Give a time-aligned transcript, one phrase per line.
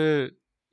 [0.00, 0.30] 그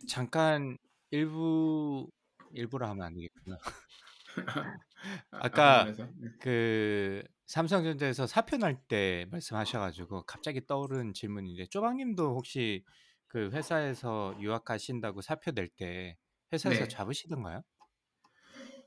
[0.08, 0.78] 잠깐
[1.12, 2.10] 일부
[2.54, 3.58] 일부라 하면 안 되겠구나.
[5.32, 6.30] 아까 안에서 네.
[6.40, 12.84] 그 삼성전자에서 사표 날 때 말씀하셔가지고 갑자기 떠오른 질문인데 쪼박님도 혹시
[13.28, 16.18] 그 회사에서 유학하신다고 사표 낼 때
[16.54, 16.88] 회사에서 네.
[16.88, 17.64] 잡으시던가요?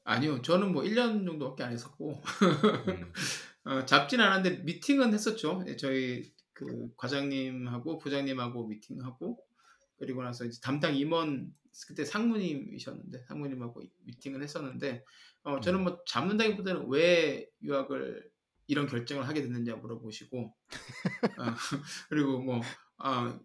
[0.05, 2.23] 아니요, 저는 뭐 1년 정도밖에 안 했었고
[2.87, 3.13] 음.
[3.65, 5.63] 어, 잡진 않았는데 미팅은 했었죠.
[5.67, 9.39] 예, 저희 그 과장님하고 부장님하고 미팅하고
[10.01, 11.53] 그리고 나서 이제 담당 임원
[11.87, 15.05] 그때 상무님이셨는데 상무님하고 미팅을 했었는데
[15.45, 15.85] 어, 저는 음.
[15.85, 18.29] 뭐 잡는다기보다는 왜 유학을
[18.67, 21.45] 이런 결정을 하게 됐느냐 물어보시고 어,
[22.09, 22.61] 그리고 뭐
[22.99, 23.39] 아,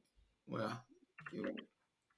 [0.46, 0.84] 뭐야
[1.34, 1.42] 이-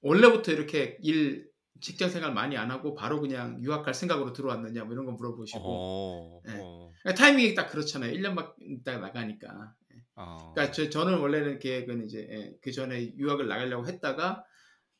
[0.00, 4.92] 원래부터 이렇게 일 직장 생활 많이 안 하고 바로 그냥 유학 갈 생각으로 들어왔느냐 뭐
[4.92, 6.58] 이런 거 물어보시고 어, 네.
[6.60, 8.12] 어, 그러니까 타이밍이 딱 그렇잖아요.
[8.12, 9.74] 1년밖에 있다가 나가니까.
[10.18, 10.52] 어.
[10.54, 14.44] 그러니까 저, 저는 원래는 계획은 이제 그 전에 유학을 나가려고 했다가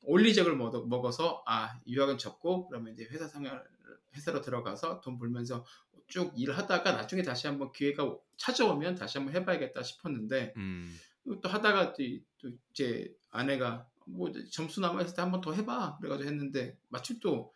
[0.03, 3.63] 올리적을 먹어- 먹어서 아 유학은 접고 그러면 이제 회사 생활
[4.17, 5.65] 회사로 들어가서 돈 벌면서
[6.07, 10.97] 쭉 일하다가 나중에 다시 한번 기회가 찾아오면 다시 한번 해봐야겠다 싶었는데 음.
[11.43, 16.31] 또 하다가 또, 이- 또 이제 아내가 뭐 점수 남아있을 때 한번 더 해봐 그래가지고
[16.31, 17.53] 했는데 마침 또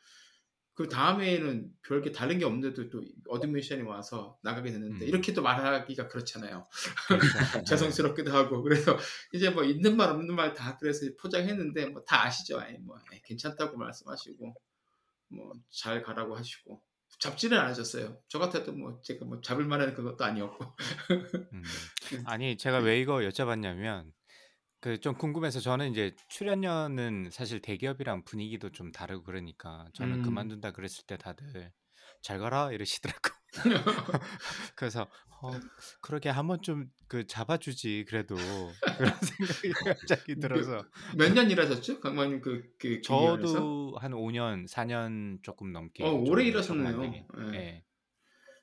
[0.74, 5.08] 그 다음에는 별게 다른 게 없는데도 또 어드미션이 와서 나가게 됐는데 음.
[5.08, 6.66] 이렇게 또 말하기가 그렇잖아요.
[7.08, 7.64] 그렇죠.
[7.68, 8.96] 죄송스럽기도 하고 그래서
[9.34, 12.58] 이제 뭐 있는 말 없는 말 다 그래서 포장했는데 뭐 다 아시죠?
[12.60, 14.54] 아이 뭐 에이, 괜찮다고 말씀하시고
[15.28, 16.82] 뭐 잘 가라고 하시고
[17.18, 18.18] 잡지는 안 하셨어요.
[18.28, 20.64] 저 같아도 뭐 제가 뭐 잡을 만한 그것도 아니었고
[21.52, 21.62] 음.
[22.26, 24.10] 아니 제가 왜 이거 여쭤봤냐면
[24.82, 30.22] 그 좀 궁금해서 저는 이제 출연료는 사실 대기업이랑 분위기도 좀 다르고 그러니까 저는 음.
[30.22, 31.72] 그만둔다 그랬을 때 다들
[32.20, 33.30] 잘 가라 이러시더라고.
[34.76, 35.08] 그래서
[35.40, 35.50] 어
[36.00, 38.34] 그러게 한번 좀그 잡아 주지 그래도
[38.98, 40.84] 그런 생각이 갑자기 들어서
[41.16, 42.00] 몇 년 일하셨죠?
[42.00, 43.00] 강만님 그, 그?
[43.02, 47.04] 저도 한 5 년, 4년 조금 넘게 어, 좀 오래 일하셨네요.
[47.04, 47.26] 예.
[47.54, 47.84] 예.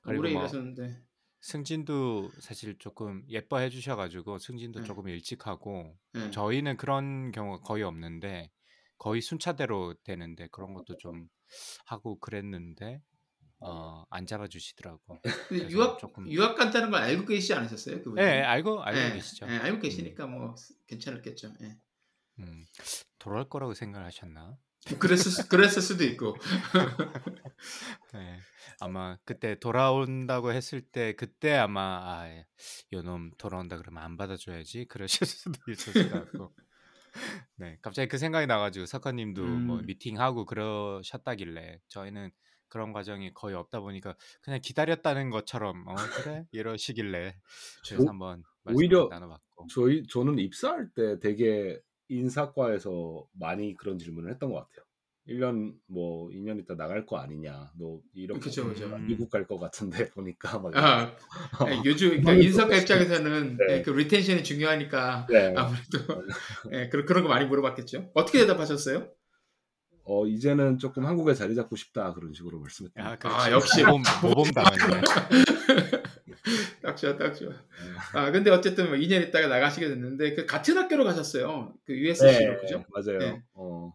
[0.02, 1.02] 그리고 오래 뭐 일하셨는데
[1.42, 4.86] 승진도 사실 조금 예뻐해 주셔가지고 승진도 네.
[4.86, 6.32] 조금 일찍 하고 예.
[6.32, 8.52] 저희는 그런 경우가 거의 없는데
[8.98, 11.28] 거의 순차대로 되는데 그런 것도 좀
[11.86, 13.02] 하고 그랬는데
[13.62, 15.20] 어, 안 잡아주시더라고.
[15.48, 18.02] 근데 유학 조금 유학 간다는 걸 알고 계시지 않으셨어요?
[18.04, 18.22] 그분이?
[18.22, 19.48] 예, 예, 알고 알고 예, 계시죠.
[19.48, 20.56] 예, 알고 계시니까 뭐
[20.88, 21.54] 괜찮았겠죠.
[21.62, 21.78] 예.
[22.40, 22.66] 음,
[23.18, 24.58] 돌아올 거라고 생각하셨나?
[25.00, 26.36] 그랬을 수- 그랬을 수도 있고.
[28.16, 28.40] 예,
[28.80, 32.46] 아마 그때 돌아온다고 했을 때 그때 아마 아, 예,
[32.94, 36.54] 요놈 돌아온다 그러면 안 받아줘야지 그러실 수도 있었을 것 같고.
[37.58, 39.86] 네, 갑자기 그 생각이 나가지고 석화님도 뭐 음.
[39.86, 42.32] 미팅하고 그러셨다길래 저희는
[42.68, 47.36] 그런 과정이 거의 없다 보니까 그냥 기다렸다는 것처럼 어 그래 이러시길래
[47.90, 49.68] 그래서 오- 한번 오히려 나눠봤고.
[49.74, 54.86] 저희 저는 입사할 때 되게 인사과에서 많이 그런 질문을 했던 것 같아요.
[55.28, 57.72] 1년 뭐 2년 있다 나갈 거 아니냐.
[57.80, 58.86] 너 이렇게 그쵸, 그쵸.
[58.86, 61.14] 하면 미국 갈 것 같은데 보니까 막 아,
[61.68, 62.76] 예, 요즘 그러니까 인사과.
[62.78, 63.76] 입장에서는 네.
[63.78, 65.54] 예, 그 리텐션이 중요하니까 네.
[65.58, 66.24] 아무래도
[66.74, 68.12] 예, 그런 그런 거 많이 물어봤겠죠.
[68.16, 69.12] 어떻게 대답하셨어요?
[70.06, 73.38] 어 이제는 조금 한국에 자리 잡고 싶다 그런 식으로 말씀했던 아, 것 그렇지.
[73.38, 73.84] 아, 역시.
[73.84, 75.02] 모범 모범 당했네.
[76.90, 77.50] 딱 좋아, 딱 좋아.
[77.50, 77.98] 같아요.
[78.14, 81.76] 아, 근데 어쨌든 뭐 2년 있다가 나가시게 됐는데 그 같은 학교로 가셨어요.
[81.86, 82.84] 그 USC로 네, 그죠?
[82.90, 83.20] 맞아요.
[83.20, 83.44] 네.
[83.54, 83.94] 어,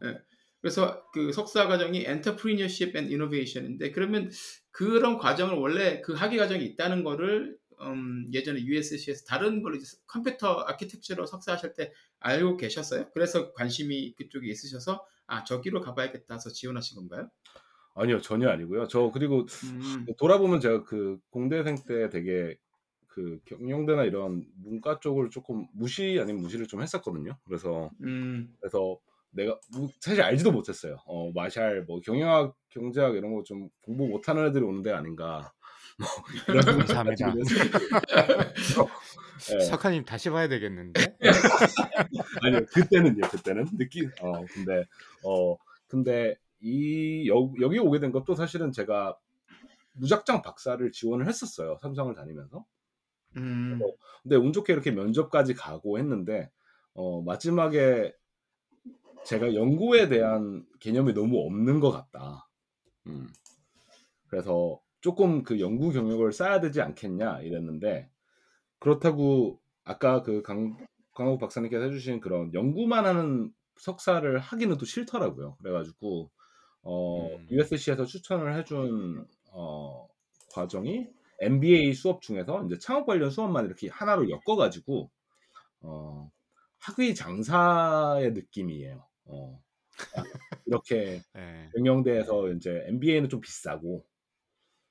[0.61, 4.31] 그래서 그 석사 과정이 Entrepreneurship and Innovation인데 그러면
[4.71, 10.61] 그런 과정을 원래 그 학위 과정이 있다는 거를 음, 예전에 USC에서 다른 걸로 이제 컴퓨터
[10.61, 13.11] 아키텍처로 석사하실 때 알고 계셨어요?
[13.13, 17.29] 그래서 관심이 그쪽에 있으셔서 아 저기로 가봐야겠다 해서 지원하신 건가요?
[17.95, 18.89] 아니요 전혀 아니고요.
[18.89, 22.57] 저 그리고 음, 돌아보면 제가 그 공대생 때 되게
[23.15, 27.37] 그 경영대나 이런 문과 쪽을 조금 무시 아닌 무시를 좀 했었거든요.
[27.45, 28.99] 그래서 음, 그래서
[29.31, 30.97] 내가 뭐 사실 알지도 못했어요.
[31.07, 35.53] 어 마샬 뭐 경영학 경제학 이런 거 좀 공부 못하는 애들이 오는 데 아닌가.
[35.99, 36.09] 뭐
[36.49, 37.33] 이런 감사합니다.
[39.51, 39.61] 네.
[39.61, 41.17] 석하님 다시 봐야 되겠는데.
[42.43, 44.85] 아니요 그때는요 그때는 느낌 어 근데
[45.25, 45.57] 어
[45.87, 49.17] 근데 이 여, 여기 오게 된 것도 사실은 제가
[49.93, 52.65] 무작정 박사를 지원을 했었어요 삼성을 다니면서
[53.37, 53.81] 음.
[54.23, 56.51] 근데 운 좋게 이렇게 면접까지 가고 했는데
[56.95, 58.15] 어, 마지막에
[59.25, 62.49] 제가 연구에 대한 개념이 너무 없는 것 같다.
[63.07, 63.29] 음.
[64.29, 68.09] 그래서 조금 그 연구 경력을 쌓아야 되지 않겠냐 이랬는데
[68.79, 70.77] 그렇다고 아까 그 강,
[71.15, 75.57] 강욱 박사님께서 해주신 그런 연구만 하는 석사를 하기는 또 싫더라고요.
[75.57, 76.31] 그래가지고
[76.83, 77.47] 어, 음.
[77.51, 80.07] USC에서 추천을 해준 어,
[80.53, 81.09] 과정이
[81.41, 85.11] MBA 수업 중에서 이제 창업 관련 수업만 이렇게 하나로 엮어가지고
[85.83, 86.31] 어,
[86.79, 89.07] 학위 장사의 느낌이에요.
[89.27, 89.63] 어,
[90.67, 91.71] 이렇게 네.
[91.77, 94.05] 경영대에서 이제 MBA는 좀 비싸고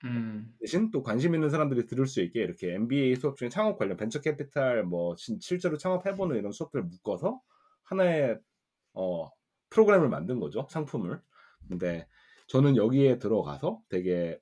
[0.06, 0.54] 음.
[0.60, 4.20] 대신 또 관심 있는 사람들이 들을 수 있게 이렇게 MBA 수업 중에 창업 관련 벤처
[4.20, 7.42] 캐피탈 뭐 진- 실제로 창업해보는 이런 수업들을 묶어서
[7.84, 8.40] 하나의
[8.94, 9.30] 어,
[9.70, 11.22] 프로그램을 만든 거죠 상품을.
[11.70, 12.08] 근데
[12.48, 14.40] 저는 여기에 들어가서 되게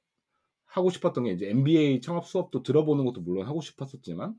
[0.71, 4.33] 하고 싶었던 게 이제 MBA 창업 수업도 들어보는 것도 물론 하고 싶었었지만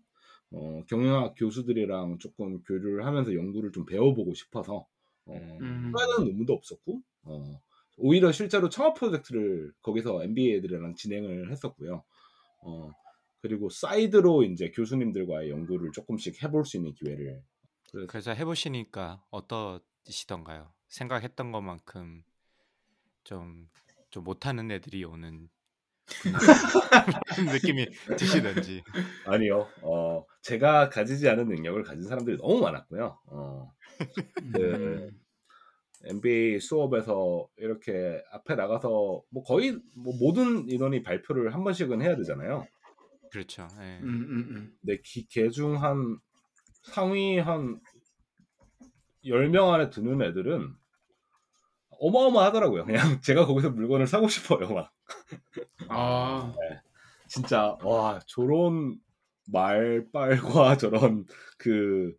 [0.52, 4.86] 어, 경영학 교수들이랑 조금 교류를 하면서 연구를 좀 배워보고 싶어서
[5.26, 5.92] 어, 음.
[5.94, 7.60] 하는 논문도 없었고 어,
[7.98, 12.02] 오히려 실제로 창업 프로젝트를 거기서 MBA 애들이랑 진행을 했었고요.
[12.62, 12.90] 어,
[13.40, 17.42] 그리고 사이드로 이제 교수님들과의 연구를 조금씩 해볼 수 있는 기회를
[18.08, 20.72] 그래서 해보시니까 어떠시던가요?
[20.88, 22.22] 생각했던 것만큼
[23.24, 23.68] 좀,
[24.10, 25.50] 좀 못하는 애들이 오는
[27.52, 28.82] 느낌이 드시던지.
[29.26, 29.68] 아니요.
[29.82, 33.18] 어, 제가 가지지 않은 능력을 가진 사람들이 너무 많았고요.
[33.26, 33.72] 어,
[34.52, 35.20] 그 음.
[36.04, 42.66] MBA 수업에서 이렇게 앞에 나가서 뭐 거의 뭐 모든 인원이 발표를 한 번씩은 해야 되잖아요.
[43.30, 43.66] 그렇죠.
[43.80, 44.00] 예.
[44.02, 44.76] 음, 음, 음.
[44.80, 45.00] 근데
[45.30, 46.18] 걔중 한
[46.82, 47.80] 상위 한
[49.24, 50.74] 10명 안에 드는 애들은
[52.00, 52.84] 어마어마하더라고요.
[52.84, 54.68] 그냥 제가 거기서 물건을 사고 싶어요.
[54.74, 54.92] 막
[55.88, 56.52] 아,
[57.28, 58.98] 진짜 와 저런
[59.50, 61.26] 말빨과 저런
[61.58, 62.14] 그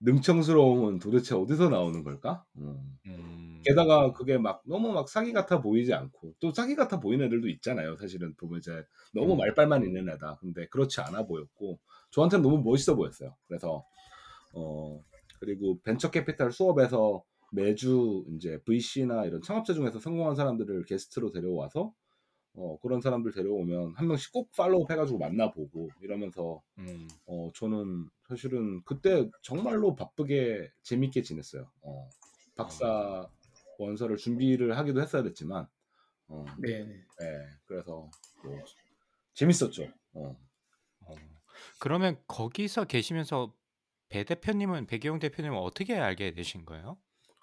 [0.00, 2.44] 능청스러움은 도대체 어디서 나오는 걸까?
[2.58, 2.98] 음.
[3.06, 7.48] 음, 게다가 그게 막 너무 막 사기 같아 보이지 않고 또 사기 같아 보이는 애들도
[7.48, 7.96] 있잖아요.
[7.96, 9.38] 사실은 보면 이제 너무 음.
[9.38, 10.38] 말빨만 있는 애다.
[10.40, 11.78] 근데 그렇지 않아 보였고
[12.10, 13.36] 저한테는 너무 멋있어 보였어요.
[13.46, 13.84] 그래서
[14.54, 15.02] 어
[15.40, 21.92] 그리고 벤처 캐피탈 수업에서 매주 이제 VC나 이런 창업자 중에서 성공한 사람들을 게스트로 데려와서
[22.54, 28.82] 어 그런 사람들 데려오면 한 명씩 꼭 follow 해가지고 만나보고 이러면서 음, 어 저는 사실은
[28.84, 31.68] 그때 정말로 바쁘게 재밌게 지냈어요.
[31.82, 32.08] 어,
[32.56, 33.28] 박사
[33.78, 35.66] 원서를 준비를 하기도 했어야 됐지만
[36.28, 37.04] 어, 네, 네.
[37.22, 38.08] 예, 그래서
[38.44, 38.64] 뭐
[39.34, 39.88] 재밌었죠.
[40.14, 40.36] 어.
[41.00, 41.14] 어.
[41.80, 43.54] 그러면 거기서 계시면서
[44.08, 46.98] 배 대표님은 배기홍 대표님은 어떻게 알게 되신 거예요?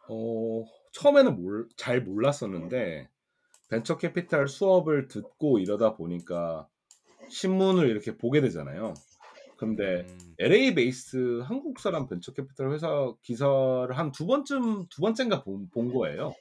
[0.10, 3.10] 어, 처음에는 몰, 잘 몰랐었는데
[3.70, 6.68] 벤처 캐피탈 수업을 듣고 이러다 보니까
[7.30, 8.94] 신문을 이렇게 보게 되잖아요.
[9.58, 15.44] 근데 음, LA base 한국 사람 벤처 캐피탈 회사 기사를 한 두 번쯤 두 번째인가
[15.44, 16.34] 본, 본 거예요.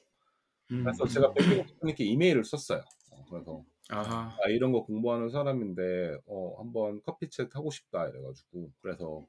[0.71, 0.85] 음.
[0.85, 2.83] 그래서 제가 배기홍 대표님께 이메일을 썼어요.
[3.13, 4.37] 어, 그래서 아하.
[4.43, 9.27] 아 이런 거 공부하는 사람인데 어 한번 coffee chat 하고 싶다 이래가지고 그래서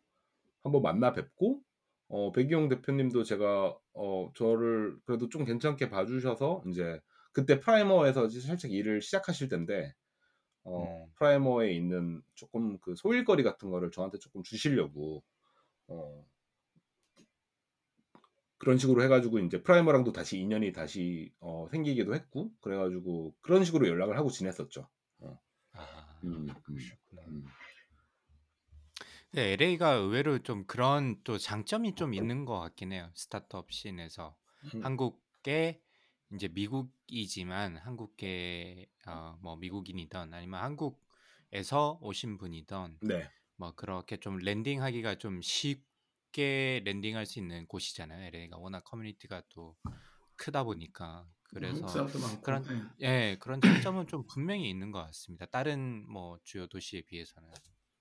[0.63, 1.61] 한번 만나 뵙고
[2.09, 6.99] 어 배기홍 대표님도 제가 어 저를 그래도 좀 괜찮게 봐 주셔서 이제
[7.33, 9.93] 그때 프라이머에서 이제 살짝 일을 시작하실 텐데
[10.63, 11.11] 어 음.
[11.15, 15.23] 프라이머에 있는 조금 그 소일거리 같은 거를 저한테 조금 주시려고
[15.87, 16.25] 어
[18.57, 23.63] 그런 식으로 해 가지고 이제 프라이머랑도 다시 인연이 다시 어, 생기기도 했고 그래 가지고 그런
[23.63, 24.87] 식으로 연락을 하고 지냈었죠.
[25.73, 27.21] 아, 음, 음, 그러시구나.
[27.27, 27.43] 음.
[29.31, 33.11] 근데 LA가 의외로 좀 그런 또 장점이 좀 있는 것 같긴 해요.
[33.13, 34.35] 스타트업 scene에서
[34.73, 34.83] 음.
[34.83, 35.81] 한국계
[36.33, 45.15] 이제 미국이지만 한국계 어, 뭐 미국인이던 아니면 한국에서 오신 분이던 네, 뭐 그렇게 좀 landing하기가
[45.15, 48.27] 좀 쉽게 landing할 수 있는 곳이잖아요.
[48.27, 49.75] LA가 워낙 커뮤니티가 또
[50.37, 52.41] 크다 보니까 그래서 사람도 많고.
[52.41, 52.65] 그런
[53.01, 53.07] 예.
[53.07, 55.45] 예 그런 장점은 좀 분명히 있는 것 같습니다.
[55.47, 57.49] 다른 뭐 주요 도시에 비해서는.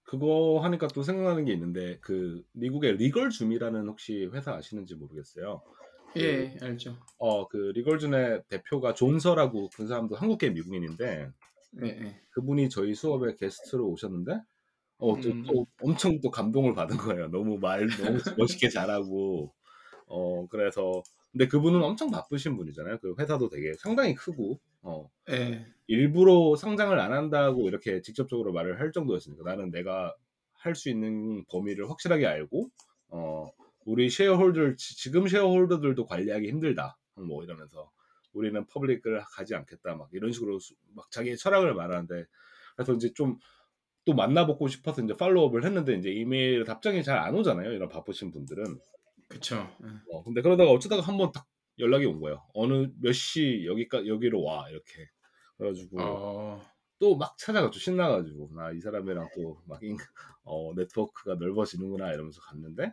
[0.06, 5.62] 그거 하니까 또 생각나는 게 있는데 그 미국의 리걸줌이라는 혹시 회사 아시는지 모르겠어요.
[6.16, 6.96] 예, 알죠.
[7.18, 11.30] 어 그 리걸줌의 대표가 존서라고 그 사람도 한국계 미국인인데
[11.82, 12.20] 예, 예.
[12.30, 14.40] 그분이 저희 수업에 게스트로 오셨는데
[14.98, 15.42] 어, 또, 음.
[15.46, 17.28] 또 엄청 또 감동을 받은 거예요.
[17.28, 19.52] 너무 말 너무 멋있게 잘하고
[20.06, 22.98] 어 그래서 근데 그분은 엄청 바쁘신 분이잖아요.
[23.00, 25.66] 그 회사도 되게 상당히 크고 어 예.
[25.88, 30.14] 일부러 상장을 안 한다고 이렇게 직접적으로 말을 할 정도였으니까 나는 내가
[30.54, 32.70] 할 수 있는 범위를 확실하게 알고
[33.08, 33.46] 어
[33.84, 37.90] 우리 shareholder 지금 shareholder들도 관리하기 힘들다 뭐 이러면서
[38.32, 42.24] 우리는 public을 가지 않겠다 막 이런 식으로 수- 막 자기의 철학을 말하는데
[42.76, 43.38] 그래서 이제 좀
[44.04, 47.72] 또 만나보고 싶어서 이제 follow-up을 했는데 이제 이메일 답장이 잘 안 오잖아요.
[47.72, 48.78] 이런 바쁘신 분들은.
[49.28, 49.68] 그쵸.
[49.82, 49.88] 예.
[50.12, 51.46] 어, 근데 그러다가 어쩌다가 한번 딱
[51.78, 52.42] 연락이 온 거예요.
[52.54, 55.08] 어느 몇 시 여기까 여기로 와 이렇게.
[55.58, 56.62] 그래가지고 어,
[56.98, 57.78] 또막 찾아갔죠.
[57.80, 59.80] 신나가지고 나 이 사람이랑 또막
[60.44, 62.92] 어, 네트워크가 넓어지는구나 이러면서 갔는데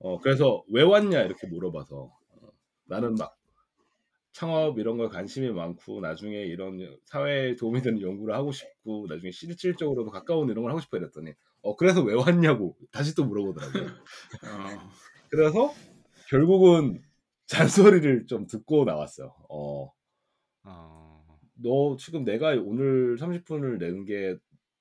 [0.00, 2.48] 어 그래서 왜 왔냐 이렇게 물어봐서 어,
[2.86, 3.36] 나는 막
[4.32, 10.10] 창업 이런 거 관심이 많고 나중에 이런 사회에 도움이 되는 연구를 하고 싶고 나중에 실질적으로도
[10.10, 13.84] 가까운 이런 걸 하고 싶어 이랬더니 어 그래서 왜 왔냐고 다시 또 물어보더라고요.
[14.44, 14.90] 어,
[15.30, 15.72] 그래서
[16.28, 17.02] 결국은
[17.46, 19.34] 잔소리를 좀 듣고 나왔어요.
[19.48, 19.90] 어,
[20.64, 24.36] 어, 너 지금 내가 오늘 30분을 내는 게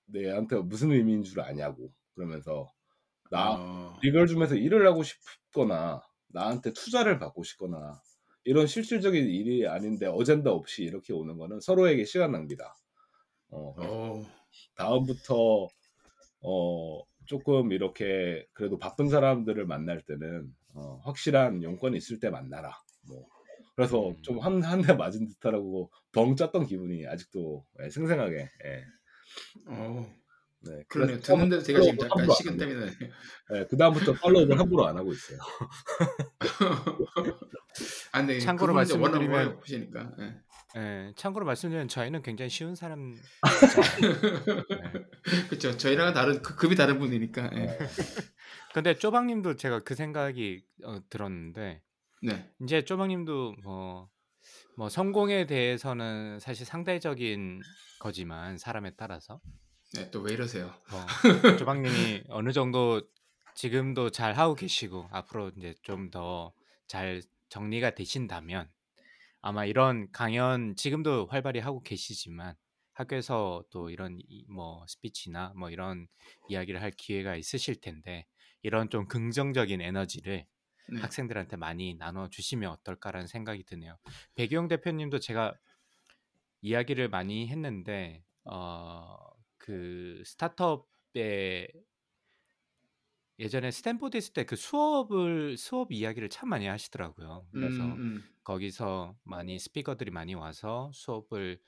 [0.05, 2.71] 내한테 무슨 의미인 줄 아냐고 그러면서
[3.31, 8.01] 나 어, 리걸줌에서 일을 하고 싶거나 나한테 투자를 받고 싶거나
[8.45, 12.75] 이런 실질적인 일이 아닌데 어젠다 없이 이렇게 오는 거는 서로에게 시간 낭비다.
[13.49, 14.25] 어, 어,
[14.75, 15.67] 다음부터
[16.41, 22.73] 어 조금 이렇게 그래도 바쁜 사람들을 만날 때는 어, 확실한 용건이 있을 때 만나라.
[23.07, 23.27] 뭐
[23.75, 24.21] 그래서 음.
[24.21, 28.35] 좀한한대 맞은 듯하라고 덩 짰던 기분이 아직도 예, 생생하게.
[28.65, 28.83] 예.
[29.67, 30.05] 어.
[30.65, 30.83] 네.
[30.87, 31.17] 그러네요.
[31.17, 32.55] 그래서 듣는데도 제가 지금 약간 식은.
[32.55, 32.85] 있어요.
[33.53, 35.37] 예, 그 다음부터 팔로우업을 함부로 안 하고 있어요.
[38.13, 40.11] 아, 근데 참고로 말씀드리면- 보시니까.
[40.19, 40.35] 예.
[40.75, 43.15] 예, 참고로 말씀드리면 저희는 굉장히 쉬운 사람.
[44.01, 45.45] 네.
[45.49, 45.77] 그렇죠.
[45.77, 47.49] 저희랑은 다른 그 급이 다른 분이니까.
[47.53, 47.59] 예.
[47.59, 47.77] 네.
[48.73, 51.81] 근데 쪼박님도 제가 그 생각이 어, 들었는데
[52.23, 52.51] 네.
[52.63, 54.09] 이제 쪼박님도 뭐,
[54.75, 57.61] 뭐 성공에 대해서는 사실 상대적인
[57.99, 59.39] 거지만 사람에 따라서
[59.93, 60.73] 네, 또 왜 이러세요?
[60.89, 61.05] 뭐
[61.57, 63.01] 조박님이 어느 정도
[63.55, 66.51] 지금도 잘 하고 계시고 앞으로 이제 좀 더
[66.87, 68.67] 잘 정리가 되신다면
[69.43, 72.55] 아마 이런 강연 지금도 활발히 하고 계시지만
[72.93, 76.07] 학교에서 또 이런 이- 뭐 스피치나 뭐 이런
[76.49, 78.27] 이야기를 할 기회가 있으실 텐데
[78.63, 80.47] 이런 좀 긍정적인 에너지를
[80.87, 81.01] 네.
[81.01, 83.97] 학생들한테 많이 나눠 주시면 어떨까라는 생각이 드네요.
[84.35, 85.55] 배기용 대표님도 제가
[86.61, 89.17] 이야기를 많이 했는데 어
[89.57, 91.69] 그 스타트업에
[93.39, 97.47] 예전에 스탠포드 있을 때 그 수업을 수업 이야기를 참 많이 하시더라고요.
[97.53, 98.33] 그래서 음, 음.
[98.43, 101.59] 거기서 많이 speaker들이 많이 와서 수업을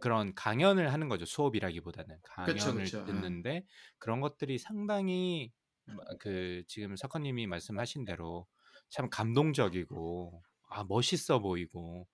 [0.00, 1.24] 그런 강연을 하는 거죠.
[1.24, 2.98] 수업이라기보다는 그쵸, 강연을 그쵸.
[2.98, 3.04] 예.
[3.04, 3.64] 듣는데
[3.98, 5.52] 그런 것들이 상당히
[5.86, 8.46] 마- 그 지금 석헌님이 말씀하신 대로
[8.90, 12.06] 참 감동적이고 아 멋있어 보이고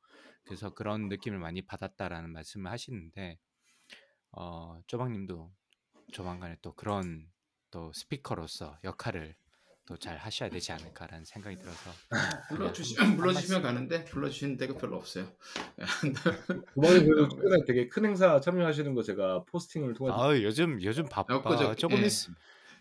[0.45, 3.39] 그래서 그런 느낌을 많이 받았다라는 말씀을 하시는데
[4.33, 5.53] 어 쪼박님도
[6.13, 7.31] 조만간에 또 그런
[7.75, 9.35] 또 스피커로서 역할을
[9.87, 11.91] 또 잘 하셔야 되지 않을까라는 생각이 들어서
[12.49, 13.63] 불러주시, 불러주시면 말씀.
[13.63, 15.27] 가는데 불러주시는 데가 별로 없어요.
[16.73, 21.35] 그만에 그래도 최근에 되게 큰 행사 참여하시는 거 제가 포스팅을 통해서 아 요즘 요즘 바빠
[21.37, 22.07] 엊그저께, 조금 예.
[22.07, 22.13] 있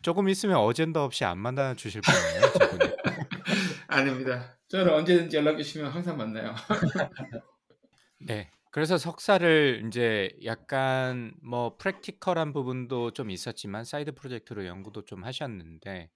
[0.03, 2.91] 조금 있으면 어젠다 없이 안 만나 주실 거예요 저분이
[3.87, 4.57] 아닙니다.
[4.69, 6.55] 저는 언제든지 연락 주시면 항상 만나요.
[8.19, 8.49] 네.
[8.73, 16.09] 그래서 석사를 이제 약간 뭐 practical한 부분도 좀 있었지만 side project로 연구도 좀 하셨는데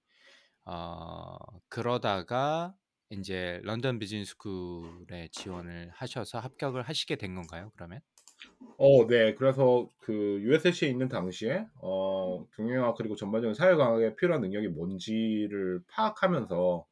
[0.64, 1.36] 어
[1.68, 2.74] 그러다가
[3.10, 7.70] 이제 런던 비즈니스 스쿨에 지원을 하셔서 합격을 하시게 된 건가요?
[7.76, 8.00] 그러면?
[8.76, 9.36] 어, 네.
[9.36, 16.84] 그래서 그 USC에 있는 당시에 어, 경영학 그리고 전반적인 사회 과학에 필요한 능력이 뭔지를 파악하면서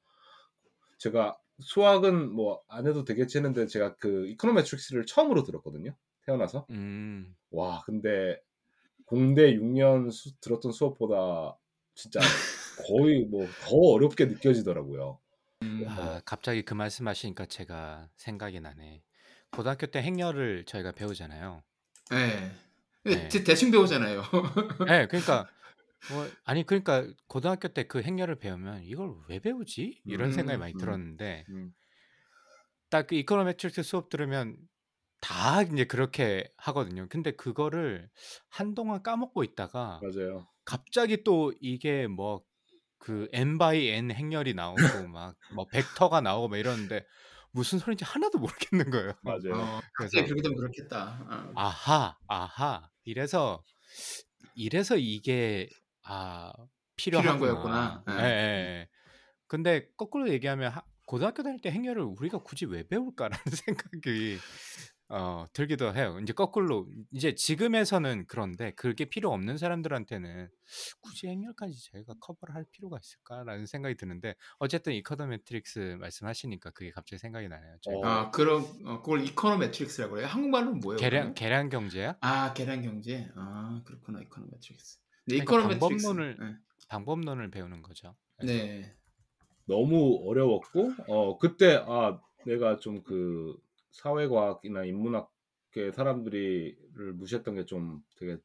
[0.98, 5.94] 제가 수학은 뭐 안 해도 되겠지 했는데 제가 그 이코노메트릭스를 처음으로 들었거든요.
[6.26, 6.66] 태어나서.
[6.70, 7.34] 음.
[7.50, 8.40] 와, 근데
[9.06, 11.56] 공대 6년 수- 들었던 수업보다
[11.94, 12.20] 진짜
[12.88, 15.18] 거의 뭐 더 어렵게 느껴지더라고요.
[15.88, 19.02] 아, 갑자기 그 말씀하시니까 제가 생각이 나네.
[19.50, 21.62] 고등학교 때 행렬을 저희가 배우잖아요.
[22.10, 22.50] 네.
[23.04, 23.28] 네.
[23.28, 24.22] 대- 대충 배우잖아요.
[24.86, 25.48] 네, 그러니까
[26.10, 30.02] 뭐 아니 그러니까 고등학교 때 그 행렬을 배우면 이걸 왜 배우지?
[30.06, 30.78] 이런 음, 생각이 많이 음.
[30.78, 31.72] 들었는데 음.
[32.90, 34.56] 딱 그 econometrics 수업 들으면
[35.20, 37.08] 다 이제 그렇게 하거든요.
[37.08, 38.08] 근데 그거를
[38.48, 40.46] 한동안 까먹고 있다가 맞아요.
[40.64, 42.44] 갑자기 또 이게 뭐
[42.98, 44.76] 그 n by n 행렬이 나오고
[45.12, 47.04] 막 뭐 벡터가 나오고 막 이러는데
[47.52, 49.12] 무슨 소리인지 하나도 모르겠는 거예요.
[49.22, 49.54] 맞아요.
[49.54, 51.26] 어, 그래서 그렇게 되면 그렇겠다.
[51.30, 51.52] 어.
[51.54, 52.90] 아하, 아하.
[53.04, 53.62] 이래서
[54.54, 55.68] 이래서 이게
[56.06, 56.52] 아
[56.96, 57.38] 필요하구나.
[57.38, 58.04] 거였구나.
[58.08, 58.18] 예, 예.
[58.24, 58.28] 예,
[58.80, 58.88] 예.
[59.48, 63.36] 근데 거꾸로 얘기하면 하- 고등학교 다닐 때 행렬을 우리가 굳이 왜 배울까라는
[64.02, 64.38] 생각이
[65.08, 66.18] 어, 들기도 해요.
[66.20, 70.48] 이제 거꾸로 이제 지금에서는 그런데 그게 필요 없는 사람들한테는
[71.00, 77.46] 굳이 행렬까지 저희가 커버를 할 필요가 있을까라는 생각이 드는데 어쨌든 econometrics 말씀하시니까 그게 갑자기 생각이
[77.46, 77.76] 나네요.
[77.82, 78.10] 저희가 어.
[78.10, 80.26] 아, 그럼 어, 그걸 econometrics라고 해요.
[80.26, 80.98] 한국말로는 뭐예요?
[80.98, 81.34] 계량 그러면?
[81.34, 82.16] 계량 경제야?
[82.20, 83.28] 아, 계량 경제.
[83.36, 84.20] 아, 그렇구나.
[84.22, 84.98] Econometrics.
[85.26, 85.78] 네, 그러니까.
[85.78, 86.56] 방법론을 네.
[86.88, 88.14] 방법론을 배우는 거죠.
[88.42, 88.94] 네.
[89.66, 93.56] 너무 어려웠고 어 그때 아 내가 좀 그
[93.90, 98.36] 사회과학이나 인문학계 사람들이를 무시했던 게 좀 되게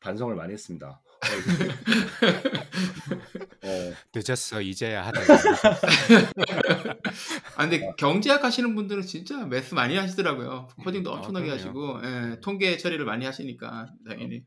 [0.00, 1.02] 반성을 많이 했습니다.
[1.18, 1.24] 어,
[3.66, 5.20] 어, 늦었어 이제야 하다.
[7.56, 10.68] 아 근데 경제학 하시는 분들은 진짜 매스 많이 하시더라고요.
[10.84, 11.60] 코딩도 아, 엄청나게 그럼요.
[11.60, 14.36] 하시고 예, 통계 처리를 많이 하시니까 당연히.
[14.36, 14.44] 예.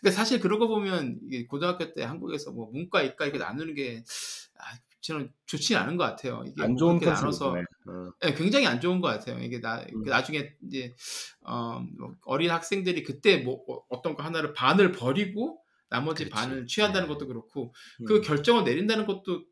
[0.00, 4.02] 근데 사실 그러고 보면 고등학교 때 한국에서 뭐 문과, 이과 이렇게 나누는 게
[4.58, 4.64] 아,
[5.02, 6.42] 저는 좋지 않은 것 같아요.
[6.46, 7.52] 이게 안 좋은 그렇게 나눠서.
[7.52, 7.62] 어,
[8.24, 9.38] 예, 굉장히 안 좋은 것 같아요.
[9.38, 10.02] 이게 나 음.
[10.02, 10.94] 그 나중에 이제
[11.42, 16.34] 어, 뭐 어린 학생들이 그때 뭐 어, 어떤 거 하나를 반을 버리고 나머지 그렇지.
[16.34, 17.14] 반을 취한다는 네.
[17.14, 18.04] 것도 그렇고 음.
[18.06, 19.44] 그 결정을 내린다는 것도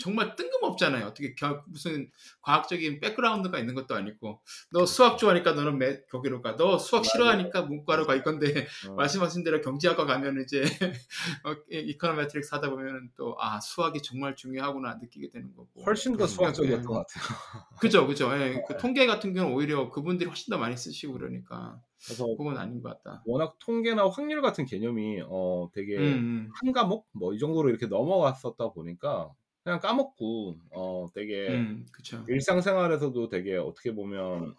[0.00, 1.06] 정말 뜬금없잖아요.
[1.06, 2.10] 어떻게 겨- 무슨
[2.42, 4.42] 과학적인 백그라운드가 있는 것도 아니고
[4.72, 6.56] 너 수학 좋아하니까 너는 매, 거기로 가.
[6.56, 10.62] 너 수학 싫어하니까 문과로 가 이건데 어, 말씀하신 대로 경제학과 가면 이제
[11.44, 15.82] 어, econometrics 하다 보면은 또 아 수학이 정말 중요하구나 느끼게 되는 거고.
[15.86, 17.64] 훨씬 더 수학적이었던 거것 같아요.
[17.80, 18.30] 그죠, 그죠.
[18.36, 22.80] 예, 그 통계 같은 경우는 오히려 그분들이 훨씬 더 많이 쓰시고 그러니까 그래서 그건 아닌
[22.82, 23.22] 것 같다.
[23.26, 26.48] 워낙 통계나 확률 같은 개념이 어 되게 음, 음.
[26.54, 29.32] 한 과목 뭐 이 정도로 이렇게 넘어갔었다 보니까
[29.64, 31.86] 그냥 까먹고 어 되게 음.
[32.28, 34.54] 일상생활에서도 되게 어떻게 보면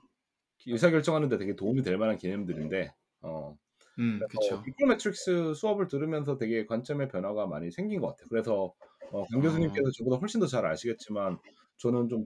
[0.68, 3.56] 의사결정하는데 되게 도움이 될 만한 개념들인데 어
[4.00, 4.20] 음.
[4.24, 8.28] 어, econometrics 수업을 들으면서 되게 관점의 변화가 많이 생긴 것 같아요.
[8.30, 8.74] 그래서
[9.12, 11.40] 어, 강 교수님께서 저보다 훨씬 더 잘 아시겠지만
[11.78, 12.26] 저는 좀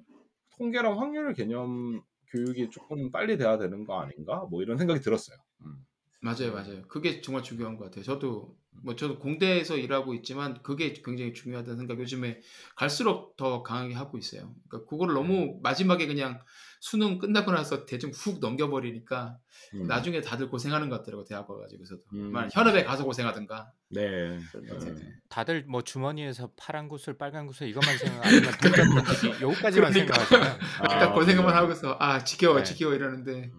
[0.58, 2.02] 통계랑 확률 개념
[2.34, 4.46] 교육이 조금 빨리 돼야 되는 거 아닌가?
[4.50, 5.38] 뭐 이런 생각이 들었어요.
[5.66, 5.86] 음.
[6.22, 6.88] 맞아요, 맞아요.
[6.88, 8.04] 그게 정말 중요한 것 같아요.
[8.04, 12.42] 저도 뭐 저도 공대에서 일하고 있지만 그게 굉장히 중요하다는 생각 요즘에
[12.76, 14.54] 갈수록 더 강하게 하고 있어요.
[14.68, 16.40] 그러니까 그거를 너무 마지막에 그냥
[16.82, 19.38] 수능 끝나고 나서 대충 훅 넘겨버리니까
[19.76, 19.88] 음.
[19.88, 22.02] 나중에 다들 고생하는 것 같더라고 대학 가가지고서도.
[22.14, 22.32] 음.
[22.34, 23.72] 만 현업에 가서 고생하든가.
[23.90, 24.38] 네.
[24.38, 24.68] 네.
[24.68, 24.96] 것 같아요.
[25.30, 30.20] 다들 뭐 주머니에서 파란 구슬, 빨간 구슬 이것만 생각 아니면 던지기 여기까지만 그러니까.
[30.26, 30.60] 생각하잖아요.
[30.80, 31.54] 딱 아, 고생만 네.
[31.54, 32.64] 하고서 아 지겨워 네.
[32.64, 33.52] 지겨워 이러는데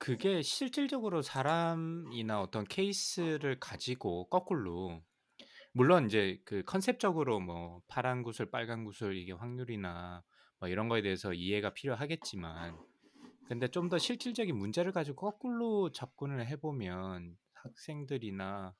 [0.00, 5.02] 그게 실질적으로 사람이나 어떤 케이스를 가지고 거꾸로
[5.74, 10.24] 물론 이제 그 컨셉적으로 뭐 파란 구슬, 빨간 구슬 이게 확률이나
[10.60, 12.78] 뭐 이런 거에 대해서 이해가 필요하겠지만
[13.48, 18.74] 근데 좀 더 실질적인 문제를 가지고 거꾸로 접근을 해 보면 학생들이나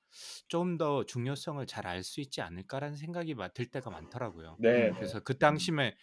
[0.48, 4.58] 좀 더 중요성을 잘 알 수 있지 않을까라는 생각이 마- 들 때가 많더라고요.
[4.60, 4.90] 네.
[4.92, 5.96] 그래서 그 당시에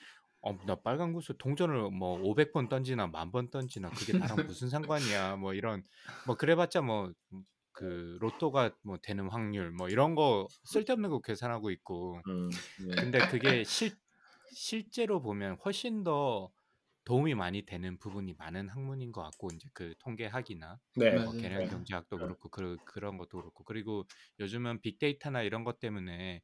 [0.49, 5.35] 어, 나 빨간 구슬 동전을 뭐 500번 던지나 만 번 던지나 그게 나랑 무슨 상관이야
[5.37, 5.83] 뭐 이런
[6.23, 7.13] 뭐 그래봤자 뭐
[7.73, 12.95] 그 로또가 뭐 되는 확률 뭐 이런 거 쓸데없는 거 계산하고 있고 음, 네.
[12.95, 13.97] 근데 그게 실
[14.51, 16.51] 실제로 보면 훨씬 더
[17.05, 21.11] 도움이 많이 되는 부분이 많은 학문인 것 같고 이제 그 통계학이나 네.
[21.11, 21.67] 뭐 계량 네.
[21.67, 22.21] 경제학도 네.
[22.21, 24.07] 그렇고 그, 그런 것도 그렇고 그리고
[24.39, 26.41] 요즘은 빅데이터나 이런 것 때문에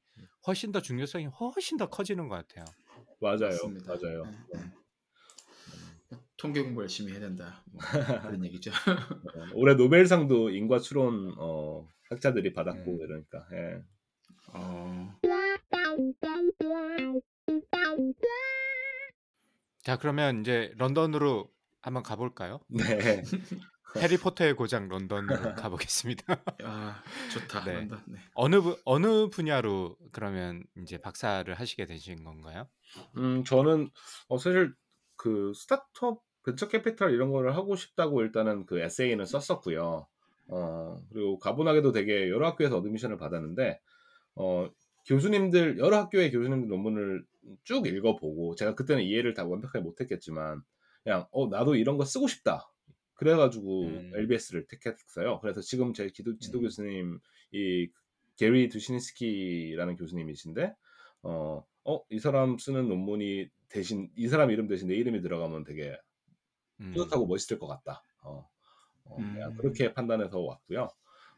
[0.47, 2.75] 훨씬 더 중요성이 훨씬 더 커지는 것 같아요.
[3.23, 3.49] 맞아요.
[3.49, 3.95] 맞습니다.
[3.95, 4.23] 맞아요.
[4.25, 6.17] 네, 네.
[6.37, 8.71] 통계 공부 열심히 해야 된다 뭐 그런 얘기죠.
[8.71, 12.99] 어, 올해 노벨상도 인과 추론 어, 학자들이 받았고 음.
[12.99, 13.47] 이러니까.
[13.53, 13.81] 예.
[14.53, 15.17] 어,
[19.83, 21.49] 자 그러면 이제 런던으로
[21.81, 22.59] 한번 가볼까요?
[22.67, 23.23] 네.
[23.95, 26.43] 해리포터의 고장 런던으로 가보겠습니다.
[26.63, 27.63] 아 좋다.
[27.65, 27.73] 네.
[27.73, 28.03] 런던.
[28.07, 28.19] 네.
[28.33, 32.67] 어느 분 어느 분야로 그러면 이제 박사를 하시게 되신 건가요?
[33.17, 33.89] 음, 저는
[34.27, 34.73] 어, 사실
[35.15, 40.07] 그 스타트업 벤처 캐피탈 이런 거를 하고 싶다고 일단은 그 에세이는 썼었고요.
[40.47, 43.79] 어, 그리고 과분하게도 되게 여러 학교에서 admission을 받았는데
[44.35, 44.69] 어,
[45.05, 47.25] 교수님들 여러 학교의 교수님들 논문을
[47.63, 50.61] 쭉 읽어보고 제가 그때는 이해를 다 완벽하게 못했겠지만
[51.03, 52.69] 그냥 어 나도 이런 거 쓰고 싶다.
[53.15, 54.11] 그래가지고 음.
[54.15, 55.39] LBS를 택했어요.
[55.41, 56.63] 그래서 지금 제 기도, 지도 음.
[56.63, 57.19] 교수님
[57.51, 57.89] 이
[58.37, 60.73] 게리 두시니스키라는 교수님이신데
[61.23, 65.97] 어, 어, 이 사람 쓰는 논문이 대신 이 사람 이름 대신 내 이름이 들어가면 되게
[66.81, 66.91] 음.
[66.93, 68.03] 뿌듯하고 멋있을 것 같다.
[68.23, 68.47] 어,
[69.05, 69.37] 어, 음.
[69.57, 70.89] 그렇게 판단해서 왔고요.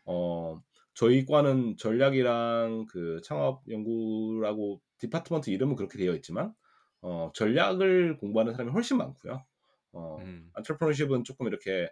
[0.05, 0.61] 어,
[0.93, 6.53] 저희 과는 전략이랑 그 창업 연구라고 디파트먼트 이름은 그렇게 되어 있지만
[7.01, 9.45] 어, 전략을 공부하는 사람이 훨씬 많고요.
[9.93, 10.49] 어, 음.
[10.53, 11.89] 안트레프너십은 조금 이렇게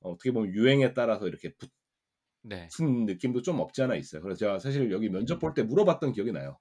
[0.00, 1.52] 어, 어떻게 보면 유행에 따라서 이렇게
[2.42, 2.68] 네.
[2.68, 4.22] 붙은 느낌도 좀 없지 않아 있어요.
[4.22, 6.58] 그래서 제가 사실 여기 면접 볼 때 물어봤던 기억이 나요.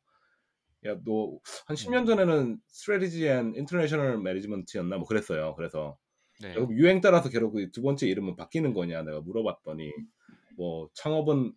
[0.85, 2.05] 야, 너 한 10년 음.
[2.05, 5.55] 전에는 Strategy and International Management였나 뭐 그랬어요.
[5.55, 5.97] 그래서
[6.41, 6.53] 네.
[6.53, 9.91] 그럼 유행 따라서 결국 그두 번째 이름은 바뀌는 거냐 내가 물어봤더니
[10.57, 11.53] 뭐 창업은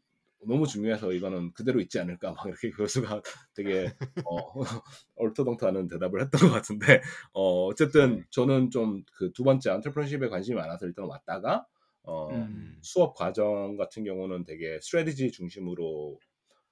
[0.46, 3.22] 너무 중요해서 이거는 그대로 있지 않을까 막 이렇게 교수가
[3.54, 3.92] 되게
[4.24, 4.36] 어,
[5.16, 10.86] 얼토당토하는 대답을 했던 것 같은데 어, 어쨌든 저는 좀 그 두 번째 안트레프너십에 관심이 많아서
[10.86, 11.66] 일단 왔다가
[12.04, 12.78] 어, 음.
[12.82, 16.18] 수업 과정 같은 경우는 되게 스트레티지 중심으로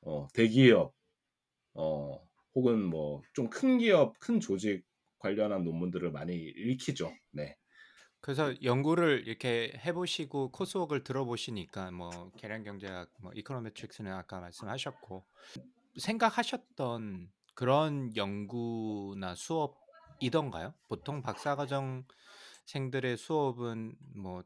[0.02, 0.94] 어, 대기업
[1.74, 2.20] 어,
[2.56, 4.84] 혹은 뭐 좀 큰 기업, 큰 조직
[5.18, 7.12] 관련한 논문들을 많이 읽히죠.
[7.32, 7.56] 네.
[8.20, 15.24] 그래서 연구를 이렇게 해보시고 코스웍을 들어보시니까 뭐 계량경제학, 뭐 이코노메트릭스는 아까 말씀하셨고
[15.98, 20.74] 생각하셨던 그런 연구나 수업이던가요?
[20.88, 24.42] 보통 박사과정생들의 수업은 뭐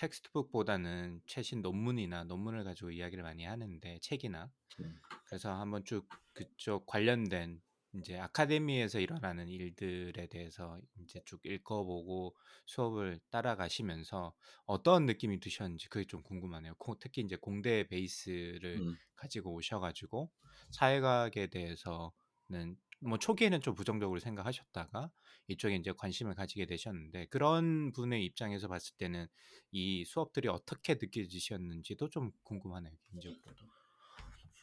[0.00, 5.00] 텍스트북보다는 최신 논문이나 논문을 가지고 이야기를 많이 하는데 책이나 음.
[5.24, 7.60] 그래서 한번 쭉 그쪽 관련된
[7.94, 12.36] 이제 아카데미에서 일어나는 일들에 대해서 이제 쭉 읽어보고
[12.66, 14.34] 수업을 따라가시면서
[14.66, 16.74] 어떤 느낌이 드셨는지 그게 좀 궁금하네요.
[16.78, 18.96] 고- 특히 이제 공대 베이스를 음.
[19.16, 20.30] 가지고 오셔가지고
[20.70, 25.10] 사회과학에 대해서는 뭐 초기에는 좀 부정적으로 생각하셨다가
[25.50, 29.26] 이쪽에 이제 관심을 가지게 되셨는데 그런 분의 입장에서 봤을 때는
[29.72, 33.66] 이 수업들이 어떻게 느껴지셨는지도 좀 궁금하네요 개인적으로도.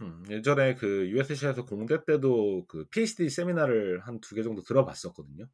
[0.02, 5.48] 음, 예전에 그 USC에서 공대 때도 그 PhD 세미나를 한 두 개 정도 들어봤었거든요.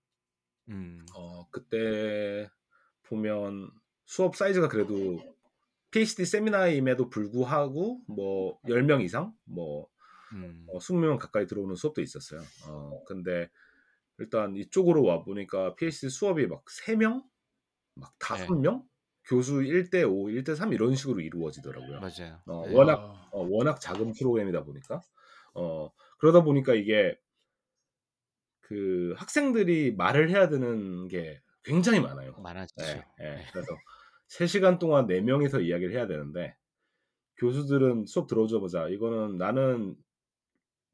[0.69, 2.49] 음, 어, 그때
[3.03, 3.71] 보면
[4.05, 5.19] 수업 사이즈가 그래도
[5.91, 9.87] PhD 세미나임에도 불구하고 뭐 10명 이상 뭐
[10.33, 12.41] 음, 어, 20명 가까이 들어오는 수업도 있었어요.
[12.67, 13.49] 어, 근데
[14.19, 17.23] 일단 이쪽으로 와 보니까 PhD 수업이 막 3명?
[17.95, 18.47] 막 네.
[18.47, 18.83] 5명?
[19.25, 21.99] 교수 1대 5, 1대 3 이런 식으로 이루어지더라고요.
[22.01, 22.41] 맞아요.
[22.45, 22.75] 어, 네.
[22.75, 25.01] 워낙 아, 어, 워낙 작은 프로그램이다 보니까
[25.53, 27.17] 어, 그러다 보니까 이게
[28.61, 32.33] 그 학생들이 말을 해야 되는 게 굉장히 많아요.
[32.81, 33.35] 예, 예.
[33.35, 33.45] 네.
[33.51, 33.67] 그래서
[34.29, 36.55] 3시간 동안 4명이서 이야기를 해야 되는데
[37.37, 39.95] 교수들은 수업 들어오자마자 이거는 나는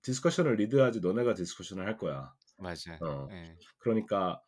[0.01, 2.33] discussion을 리드하지 너네가 discussion을 할 거야.
[2.59, 2.99] 맞아요.
[3.01, 3.59] 어, 네.
[3.79, 4.41] 그러니까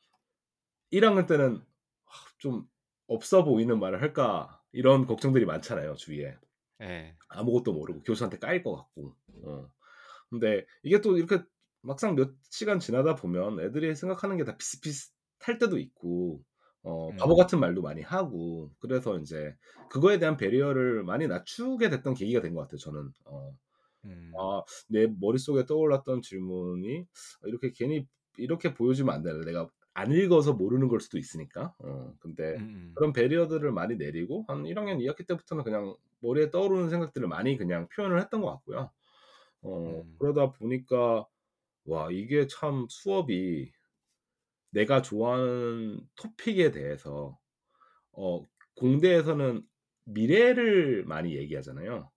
[0.92, 2.68] 1학년 때는 아, 좀
[3.08, 6.38] 없어 보이는 말을 할까 이런 걱정들이 많잖아요 주위에
[6.80, 7.18] 네.
[7.30, 9.72] 아무것도 모르고 교수한테 까일 것 같고 어.
[10.30, 11.44] 근데 이게 또 이렇게
[11.82, 16.44] 막상 몇 시간 지나다 보면 애들이 생각하는 게 다 비슷비슷할 때도 있고
[16.84, 17.18] 어, 음.
[17.18, 19.56] 바보 같은 말도 많이 하고 그래서 이제
[19.90, 23.58] 그거에 대한 배리어를 많이 낮추게 됐던 계기가 된 것 같아요 저는 어,
[24.06, 27.06] 음, 아, 내 머릿속에 떠올랐던 질문이
[27.46, 31.74] 이렇게 괜히 이렇게 보여주면 안 되는데 내가 안 읽어서 모르는 걸 수도 있으니까.
[31.80, 32.92] 어, 근데 음, 음.
[32.96, 38.20] 그런 배리어들을 많이 내리고 한 1학년 2학기 때부터는 그냥 머리에 떠오르는 생각들을 많이 그냥 표현을
[38.22, 38.92] 했던 것 같고요.
[39.64, 40.16] 어, 음.
[40.20, 41.26] 그러다 보니까
[41.86, 43.72] 와 이게 참 수업이
[44.72, 47.38] 내가 좋아하는 토픽에 대해서
[48.14, 49.64] 어, 공대에서는
[50.06, 52.10] 미래를 많이 얘기하잖아요.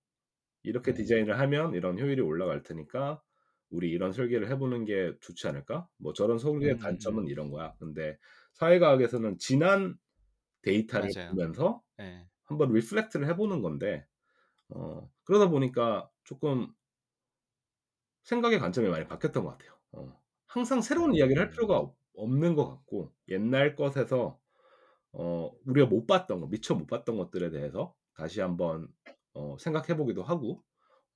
[0.64, 0.94] 이렇게 음.
[0.94, 3.22] 디자인을 하면 이런 효율이 올라갈 테니까
[3.70, 5.88] 우리 이런 설계를 해보는 게 좋지 않을까?
[5.98, 7.28] 뭐 저런 설계의 음, 음, 단점은 음.
[7.28, 7.74] 이런 거야.
[7.78, 8.18] 근데
[8.54, 9.96] 사회과학에서는 지난
[10.62, 11.30] 데이터를 맞아요.
[11.30, 12.28] 보면서 네.
[12.44, 14.06] 한번 리플렉트를 해보는 건데
[14.70, 16.68] 어, 그러다 보니까 조금
[18.22, 19.78] 생각의 관점이 많이 바뀌었던 것 같아요.
[19.92, 21.50] 어, 항상 새로운 이야기를 할 음.
[21.50, 24.38] 필요가 없, 없는 것 같고 옛날 것에서
[25.12, 28.88] 어, 우리가 못 봤던 거, 미처 못 봤던 것들에 대해서 다시 한번
[29.34, 30.62] 어, 생각해 보기도 하고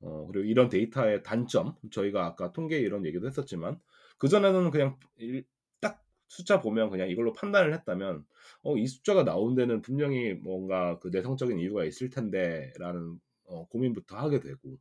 [0.00, 3.80] 어, 그리고 이런 데이터의 단점, 저희가 아까 통계 이런 얘기도 했었지만
[4.18, 5.44] 그 전에는 그냥 일-
[5.80, 8.24] 딱 숫자 보면 그냥 이걸로 판단을 했다면
[8.62, 14.40] 어, 이 숫자가 나온 데는 분명히 뭔가 그 내성적인 이유가 있을 텐데라는 어, 고민부터 하게
[14.40, 14.78] 되고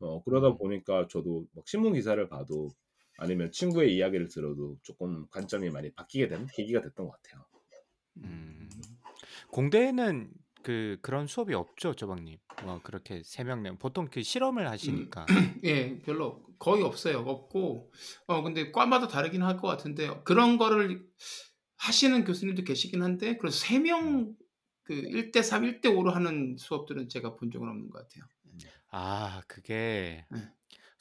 [0.00, 0.58] 어, 그러다 음.
[0.58, 2.70] 보니까 저도 막 신문 기사를 봐도
[3.18, 7.44] 아니면 친구의 이야기를 들어도 조금 관점이 많이 바뀌게 되는 계기가 됐던 것 같아요.
[8.18, 8.68] 음.
[9.50, 10.32] 공대에는
[10.64, 12.38] 그 그런 수업이 없죠, 조방님.
[12.64, 15.26] 뭐 그렇게 세명 내 보통 그 실험을 하시니까.
[15.64, 17.18] 예, 별로 거의 없어요.
[17.18, 17.92] 없고
[18.26, 21.06] 어 근데 과마다 다르긴 할 것 같은데 그런 거를
[21.76, 24.34] 하시는 교수님도 계시긴 한데 그래서 세 명
[24.86, 28.24] 그 1대 3, 1대 5로 하는 수업들은 제가 본 적은 없는 것 같아요.
[28.90, 30.38] 아, 그게 네.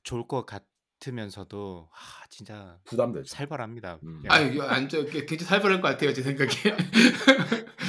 [0.04, 3.26] 좋을 것 같으면서도 아, 진짜 부담되죠.
[3.28, 4.00] 살벌합니다.
[4.04, 4.22] 음.
[4.24, 4.30] 예.
[4.30, 6.50] 아유, 이거 안 저, 굉장히 살벌할 것 같아요, 제 생각에.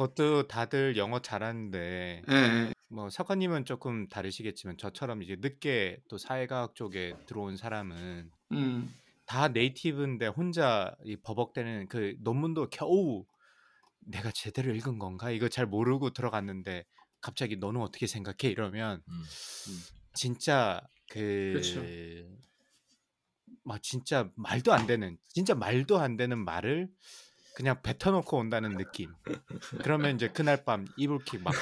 [0.00, 2.72] 그것도 다들 영어 잘하는데 예, 예.
[2.88, 8.94] 뭐 석화님은 조금 다르시겠지만 저처럼 이제 늦게 또 사회과학 쪽에 들어온 사람은 음,
[9.26, 13.26] 다 네이티브인데 혼자 이 버벅대는 그 논문도 겨우
[13.98, 16.86] 내가 제대로 읽은 건가 이거 잘 모르고 들어갔는데
[17.20, 19.24] 갑자기 너는 어떻게 생각해 이러면 음.
[20.14, 21.84] 진짜 그 그렇죠.
[23.64, 26.88] 막 진짜 말도 안 되는 진짜 말도 안 되는 말을
[27.54, 29.12] 그냥 뱉어놓고 온다는 느낌.
[29.82, 31.52] 그러면 이제 그날 밤 이불킥 막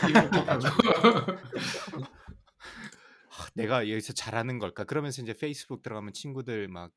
[3.54, 4.84] 내가 여기서 잘하는 걸까?
[4.84, 6.92] 그러면서 이제 페이스북 들어가면 친구들 막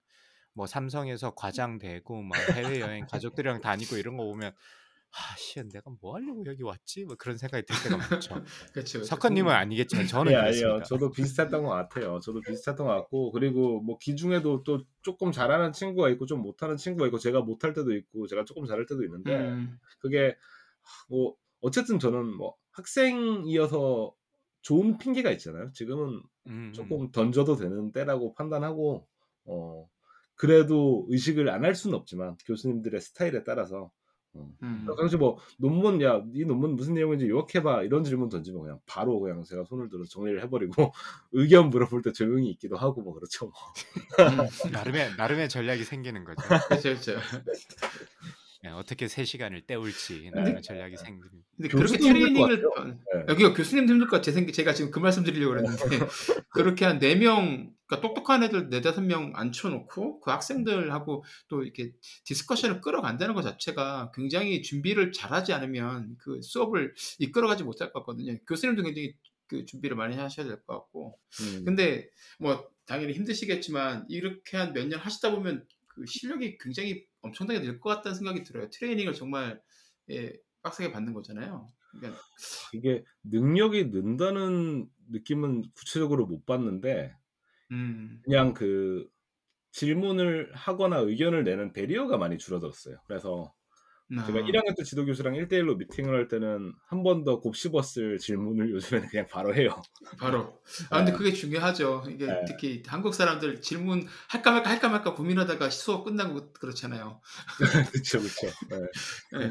[0.53, 4.53] 뭐 삼성에서 과장 되고 막 해외 여행 가족들이랑 다니고 이런 거 보면
[5.13, 7.03] 아, 씨, 내가 뭐 하려고 여기 왔지?
[7.03, 8.41] 뭐 그런 생각이 들 때가 많죠.
[8.73, 9.03] 그렇죠.
[9.03, 10.51] 석헌님은 아니겠지만 저는 예, 아니요.
[10.51, 10.83] 그랬습니다.
[10.85, 12.19] 저도 비슷했던 것 같아요.
[12.21, 17.07] 저도 비슷했던 것 같고 그리고 뭐 기중에도 또 조금 잘하는 친구가 있고 좀 못하는 친구가
[17.07, 20.37] 있고 제가 못할 때도 있고 제가 조금 잘할 때도 있는데 음, 그게
[21.09, 24.13] 뭐 어쨌든 저는 뭐 학생이어서
[24.61, 25.71] 좋은 핑계가 있잖아요.
[25.73, 29.05] 지금은 음, 조금 던져도 되는 때라고 판단하고
[29.45, 29.89] 어
[30.35, 33.91] 그래도 의식을 안 할 수는 없지만 교수님들의 스타일에 따라서 어.
[34.35, 34.87] 음.
[34.97, 39.43] 그래서 뭐 논문 야 이 논문 무슨 내용인지 요약해봐 이런 질문 던지면 그냥 바로 그냥
[39.43, 40.71] 제가 손을 들어 정리를 해버리고
[41.33, 43.45] 의견 물어볼 때 조용히 있기도 하고 뭐 그렇죠.
[43.47, 43.53] 뭐.
[44.29, 44.71] 음.
[44.71, 46.41] 나름의 나름의 전략이 생기는 거죠.
[46.67, 47.11] 그렇죠, 그렇죠.
[47.13, 47.53] 네,
[48.69, 50.29] 어떻게 세 시간을 때울지 네.
[50.31, 51.29] 나름의 전략이 생기는.
[51.57, 53.25] 근데 그렇게 트레이닝을 네.
[53.29, 54.21] 여기가 교수님도 힘들 것 같아요.
[54.23, 55.79] 제 생각- 제가 지금 그 말씀 드리려고 그랬는데
[56.49, 61.91] 그렇게 한 네 명 그러니까 똑똑한 애들 네 다섯 명 앉혀놓고 그 학생들하고 또 이렇게
[62.25, 68.37] discussion을 끌어간다는 것 자체가 굉장히 준비를 잘하지 않으면 그 수업을 이끌어가지 못할 것 같거든요.
[68.47, 69.15] 교수님도 굉장히
[69.47, 71.65] 그 준비를 많이 하셔야 될 것 같고 음.
[71.65, 75.65] 근데 뭐 당연히 힘드시겠지만 이렇게 한 몇 년 하시다 보면
[75.95, 78.69] 그 실력이 굉장히 엄청나게 늘 것 같다는 생각이 들어요.
[78.69, 79.61] 트레이닝을 정말
[80.09, 81.67] 예, 빡세게 받는 거잖아요.
[81.91, 82.23] 그러니까
[82.71, 87.15] 이게 능력이 는다는 느낌은 구체적으로 못 받는데
[87.71, 89.07] 음, 그냥 그
[89.71, 92.97] 질문을 하거나 의견을 내는 배리어가 많이 줄어들었어요.
[93.07, 93.53] 그래서
[94.17, 98.71] 아, 제가 1학년 때 지도 교수랑 1대1로 미팅을 할 때는 한 번 더 곱씹었을 질문을
[99.05, 99.81] 요즘에는 그냥 바로 해요.
[100.19, 100.61] 바로.
[100.89, 101.17] 아 근데 네.
[101.17, 102.03] 그게 중요하죠.
[102.09, 102.33] 이게 네.
[102.47, 107.21] 특히 한국 사람들 질문 할까 말까 할까 말까 고민하다가 수업 끝나고 그렇잖아요.
[107.91, 108.47] 그렇죠, 그렇죠.
[109.39, 109.49] 예.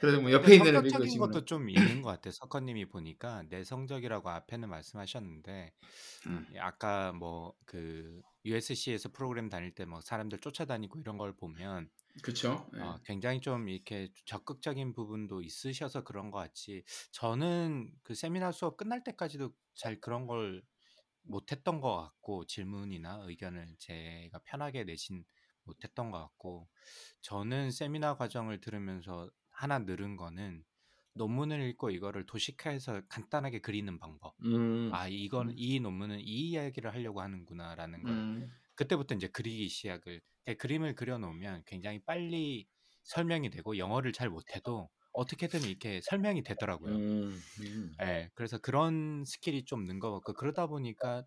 [0.00, 1.18] 그래서 뭐 옆에 있는 애들 이거 성격적인.
[1.18, 2.32] 것도 좀 있는 것 같아요.
[2.32, 5.72] 석헌님이 보니까 내 성적이라고 앞에는 말씀하셨는데
[6.26, 6.46] 음.
[6.54, 11.90] 예, 아까 뭐 그 USC에서 프로그램 다닐 때 뭐 사람들 쫓아다니고 이런 걸 보면
[12.22, 12.68] 그렇죠.
[12.78, 16.84] 어, 굉장히 좀 이렇게 적극적인 부분도 있으셔서 그런 것 같지.
[17.12, 20.62] 저는 그 세미나 수업 끝날 때까지도 잘 그런 걸
[21.22, 25.24] 못했던 것 같고 질문이나 의견을 제가 편하게 내진
[25.64, 26.68] 못했던 것 같고
[27.22, 30.64] 저는 세미나 과정을 들으면서 하나 늘은 거는
[31.14, 34.34] 논문을 읽고 이거를 도식화해서 간단하게 그리는 방법.
[34.44, 35.54] 음, 아 이건 음.
[35.56, 38.50] 이 논문은 이 이야기를 하려고 하는구나라는 걸 음.
[38.76, 42.66] 그때부터 이제 그리기 시작을 그 그림을 그려놓으면 굉장히 빨리
[43.04, 46.96] 설명이 되고 영어를 잘 못해도 어떻게든 이렇게 설명이 되더라고요.
[46.96, 47.92] 음, 음.
[48.02, 51.24] 예, 그래서 그런 skill이 좀 는 것 같고 그러다 보니까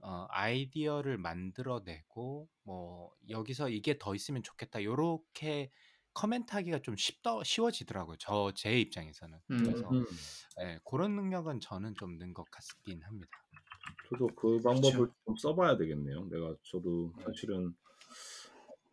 [0.00, 5.70] 어, 아이디어를 만들어내고 뭐 여기서 이게 더 있으면 좋겠다 요렇게
[6.18, 8.16] 커멘트하기가 좀 쉽더 쉬워지더라고요.
[8.18, 9.58] 저 제 입장에서는 음.
[9.64, 10.04] 그래서 음.
[10.60, 13.30] 예, 그런 능력은 저는 좀 는 것 같긴 합니다.
[14.10, 16.24] 저도 그 방법을 좀 써봐야 되겠네요.
[16.30, 17.24] 내가 저도 네.
[17.24, 17.74] 사실은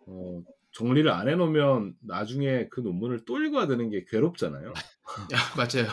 [0.07, 4.67] 어, 정리를 안 해놓으면 나중에 그 논문을 또 읽어야 되는 게 괴롭잖아요.
[4.69, 4.73] 야,
[5.57, 5.87] 맞아요.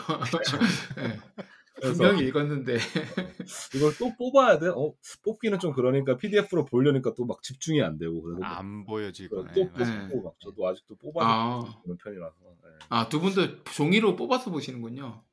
[0.99, 1.19] 예.
[1.91, 2.75] 분명히 읽었는데
[3.75, 4.67] 이걸 또 뽑아야 돼?
[4.67, 4.93] 어,
[5.23, 9.65] 뽑기는 좀 그러니까 PDF로 보려니까 또 막 집중이 안 되고 그래서 막안 보여지거나 또 예,
[9.65, 10.03] 맞아요.
[10.03, 10.07] 네.
[10.09, 12.69] 뽑고 막 저도 아직도 뽑아서 아, 보는 편이라서 네.
[12.89, 15.23] 아, 두 분도 종이로 뽑아서 보시는군요.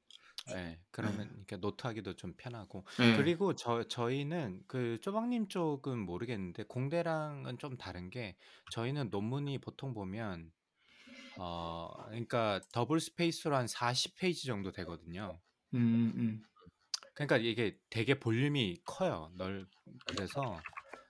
[0.56, 3.16] 예, 그러면 이렇게 노트하기도 좀 편하고 예.
[3.16, 8.36] 그리고 저 저희는 그 쪼박님 쪽은 모르겠는데 공대랑은 좀 다른 게
[8.72, 10.50] 저희는 논문이 보통 보면
[11.38, 15.38] 어 그러니까 double space로 한 40페이지 정도 되거든요.
[15.74, 16.42] 음, 음.
[17.14, 19.30] 그러니까 이게 되게 볼륨이 커요.
[19.36, 19.66] 널
[20.06, 20.60] 그래서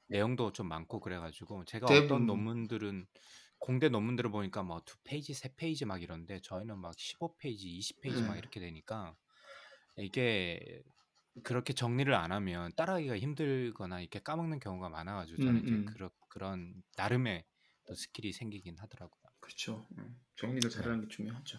[0.09, 2.27] 내용도 좀 많고 그래가지고 제가 어떤 대부분.
[2.27, 3.07] 논문들은
[3.59, 8.33] 공대 논문들을 보니까 뭐 두 페이지, 세 페이지 막 이런데 저희는 막 15페이지, 20페이지 막
[8.35, 8.38] 네.
[8.38, 9.16] 이렇게 되니까
[9.99, 10.83] 이게
[11.44, 15.85] 그렇게 정리를 안 하면 따라하기가 힘들거나 이렇게 까먹는 경우가 많아가지고 저는 음, 이제 음.
[15.87, 17.44] 그런 그런 나름의
[17.87, 19.20] 또 skill이 생기긴 하더라고요.
[19.40, 19.87] 그렇죠.
[19.99, 20.20] 음.
[20.37, 21.59] 정리를 잘하는 게 중요하죠.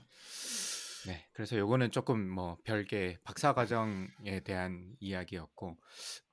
[1.08, 5.78] 네, 그래서 요거는 조금 뭐 별개 박사 과정에 대한 이야기였고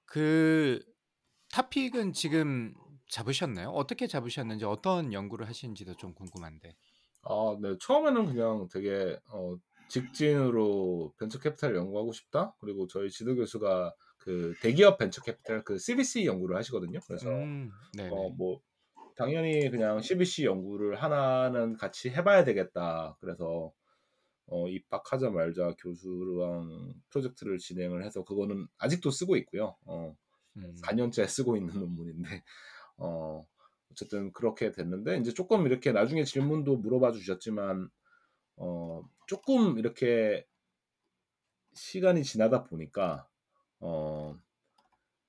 [0.05, 0.81] 그
[1.51, 2.75] topic은 지금
[3.09, 3.71] 잡으셨나요?
[3.71, 6.77] 어떻게 잡으셨는지 어떤 연구를 하시는지도 좀 궁금한데.
[7.23, 7.75] 아, 네.
[7.81, 9.57] 처음에는 그냥 되게 어,
[9.89, 12.55] 직진으로 벤처 캐피탈 연구하고 싶다.
[12.61, 17.01] 그리고 저희 지도 교수가 그 대기업 벤처 캐피탈 그 CVC 연구를 하시거든요.
[17.07, 17.71] 그래서 음.
[18.11, 18.61] 어, 뭐
[19.17, 23.17] 당연히 그냥 CVC 연구를 하나는 같이 해봐야 되겠다.
[23.21, 23.73] 그래서
[24.51, 29.77] 어, 입학하자마자 교수랑 프로젝트를 진행을 해서 그거는 아직도 쓰고 있고요.
[29.85, 30.17] 어,
[30.57, 32.43] 음, 4년째 쓰고 있는 논문인데
[32.97, 33.47] 어,
[33.91, 37.91] 어쨌든 그렇게 됐는데 이제 조금 이렇게 나중에 질문도 물어봐 주셨지만
[38.57, 40.47] 어, 조금 이렇게
[41.75, 43.29] 시간이 지나다 보니까
[43.81, 44.37] 어,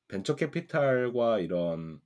[0.07, 2.01] 벤처 캐피탈과 이런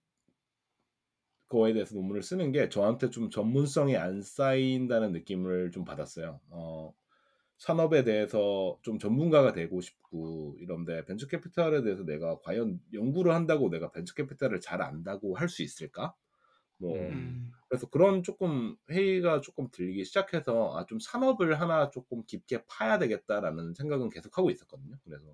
[1.47, 6.41] 거에 대해서 논문을 쓰는 게 저한테 좀 전문성이 안 쌓인다는 느낌을 좀 받았어요.
[6.49, 6.93] 어,
[7.63, 13.89] 산업에 대해서 좀 전문가가 되고 싶고 이런데 벤처 캐피탈에 대해서 내가 과연 연구를 한다고 내가
[13.91, 16.13] 벤처 캐피탈을 잘 안다고 할 수 있을까?
[16.78, 17.13] 뭐 음.
[17.13, 17.52] 음.
[17.69, 23.73] 그래서 그런 조금 회의가 조금 들리기 시작해서 아 좀 산업을 하나 조금 깊게 파야 되겠다라는
[23.76, 24.97] 생각은 계속 하고 있었거든요.
[25.06, 25.26] 그래서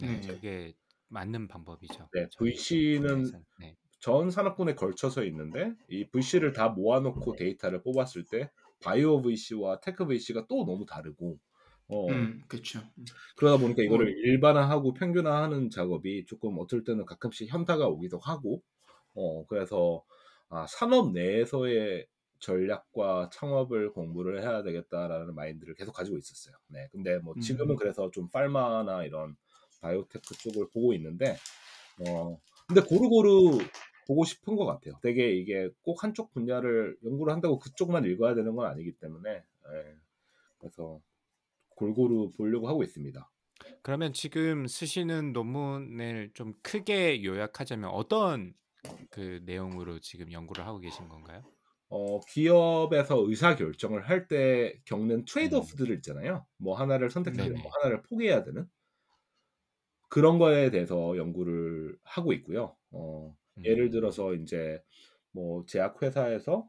[0.00, 0.26] 네, 네.
[0.26, 0.74] 그게
[1.08, 2.10] 맞는 방법이죠.
[2.12, 3.32] 네, 저희 VC는.
[3.60, 3.76] 네.
[4.00, 10.46] 전 산업군에 걸쳐서 있는데 이 VC를 다 모아놓고 데이터를 뽑았을 때 바이오 VC와 tech VC가
[10.48, 11.38] 또 너무 다르고
[11.88, 12.80] 어, 음, 그렇죠.
[13.36, 14.10] 그러다 보니까 이거를 어.
[14.10, 18.62] 일반화하고 평균화하는 작업이 조금 어떨 때는 가끔씩 현타가 오기도 하고
[19.14, 20.04] 어 그래서
[20.50, 22.06] 아, 산업 내에서의
[22.40, 26.54] 전략과 창업을 공부를 해야 되겠다라는 마인드를 계속 가지고 있었어요.
[26.68, 27.76] 네, 근데 뭐 지금은 음.
[27.76, 29.36] 그래서 좀 pharma나 이런
[29.80, 31.36] 바이오테크 쪽을 보고 있는데
[32.06, 33.58] 어 근데 고루고루
[34.06, 34.94] 보고 싶은 것 같아요.
[35.02, 39.96] 되게 이게 꼭 한쪽 분야를 연구를 한다고 그쪽만 읽어야 되는 건 아니기 때문에 예,
[40.58, 41.00] 그래서
[41.78, 43.30] 골고루 보려고 하고 있습니다.
[43.82, 48.54] 그러면 지금 쓰시는 논문을 좀 크게 요약하자면 어떤
[49.10, 51.44] 그 내용으로 지금 연구를 하고 계신 건가요?
[51.90, 55.24] 어, 기업에서 의사 결정을 할 때 겪는 음.
[55.26, 56.46] 트레이드오프들을 있잖아요.
[56.58, 57.62] 뭐 하나를 선택해야 되고 네네.
[57.62, 58.68] 뭐 하나를 포기해야 되는
[60.08, 62.76] 그런 거에 대해서 연구를 하고 있고요.
[62.90, 63.90] 어, 예를 음.
[63.90, 64.82] 들어서 이제
[65.32, 66.68] 뭐 제약 회사에서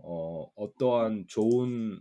[0.00, 2.00] 어, 어떠한 좋은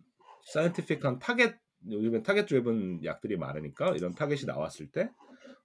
[0.53, 1.55] scientific한 타겟
[1.89, 5.09] 요즘엔 target driven 약들이 많으니까 이런 타겟이 나왔을 때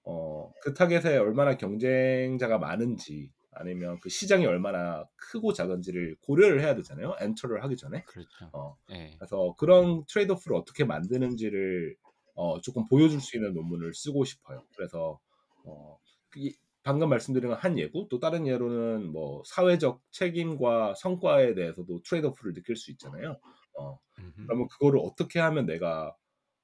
[0.05, 7.17] 어, 그 타겟에 얼마나 경쟁자가 많은지 아니면 그 시장이 얼마나 크고 작은지를 고려를 해야 되잖아요.
[7.21, 8.03] enter를 하기 전에.
[8.05, 8.51] 그렇죠.
[8.53, 9.15] 어, 네.
[9.19, 11.97] 그래서 그런 trade-off를 어떻게 만드는지를
[12.35, 14.65] 어, 조금 보여줄 수 있는 논문을 쓰고 싶어요.
[14.77, 15.21] 그래서
[15.65, 15.99] 어,
[16.37, 22.55] 이- 방금 말씀드린 건 한 예고, 또 다른 예로는 뭐 사회적 책임과 성과에 대해서도 trade-off를
[22.55, 23.39] 느낄 수 있잖아요.
[23.79, 24.47] 어, 음흠.
[24.47, 26.15] 그러면 그거를 어떻게 하면 내가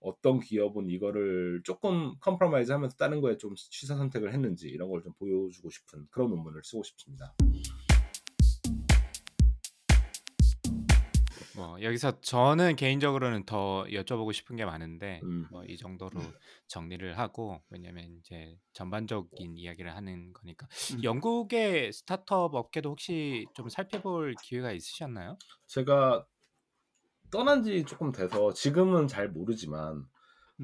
[0.01, 5.12] 어떤 기업은 이거를 조금 compromise 하면서 다른 거에 좀 취사 선택을 했는지 이런 걸 좀
[5.18, 7.35] 보여주고 싶은 그런 논문을 쓰고 싶습니다.
[11.57, 15.47] 뭐 여기서 저는 개인적으로는 더 여쭤보고 싶은 게 많은데 음.
[15.51, 16.21] 뭐 이 정도로
[16.68, 21.03] 정리를 하고 왜냐면 이제 전반적인 이야기를 하는 거니까 음.
[21.03, 25.37] 영국의 스타트업 업계도 혹시 좀 살펴볼 기회가 있으셨나요?
[25.66, 26.25] 제가
[27.31, 30.05] 떠난 지 조금 돼서 지금은 잘 모르지만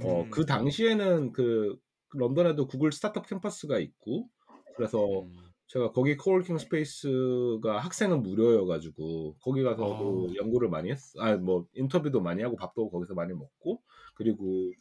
[0.02, 0.30] 어, 음.
[0.30, 1.78] 그 당시에는 그
[2.10, 4.28] 런던에도 구글 스타트업 캠퍼스가 있고
[4.76, 5.32] 그래서 음.
[5.66, 10.34] 제가 거기 coworking space가 학생은 무료여가지고 거기 가서도 아.
[10.36, 13.82] 연구를 많이 했, 아뭐 인터뷰도 많이 하고 밥도 거기서 많이 먹고
[14.14, 14.72] 그리고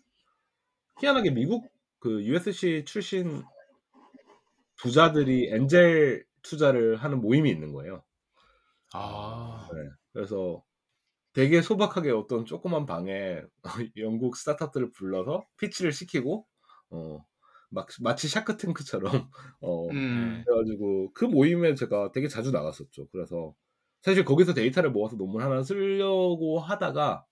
[0.99, 1.65] 희한하게 미국
[1.99, 3.43] 그 USC 출신
[4.77, 8.03] 부자들이 엔젤 투자를 하는 모임이 있는 거예요.
[8.93, 9.67] 아.
[9.73, 9.79] 네.
[10.11, 10.61] 그래서
[11.33, 13.41] 되게 소박하게 어떤 조그만 방에
[13.97, 16.45] 영국 스타트업들을 불러서 피치를 시키고
[16.91, 17.25] 어,
[17.69, 19.01] 막 마치 샤크탱크처럼
[19.61, 20.43] 어, 음.
[20.45, 23.07] 그래가지고 그 모임에 제가 되게 자주 나갔었죠.
[23.11, 23.55] 그래서
[24.01, 27.25] 사실 거기서 데이터를 모아서 논문 하나 쓰려고 하다가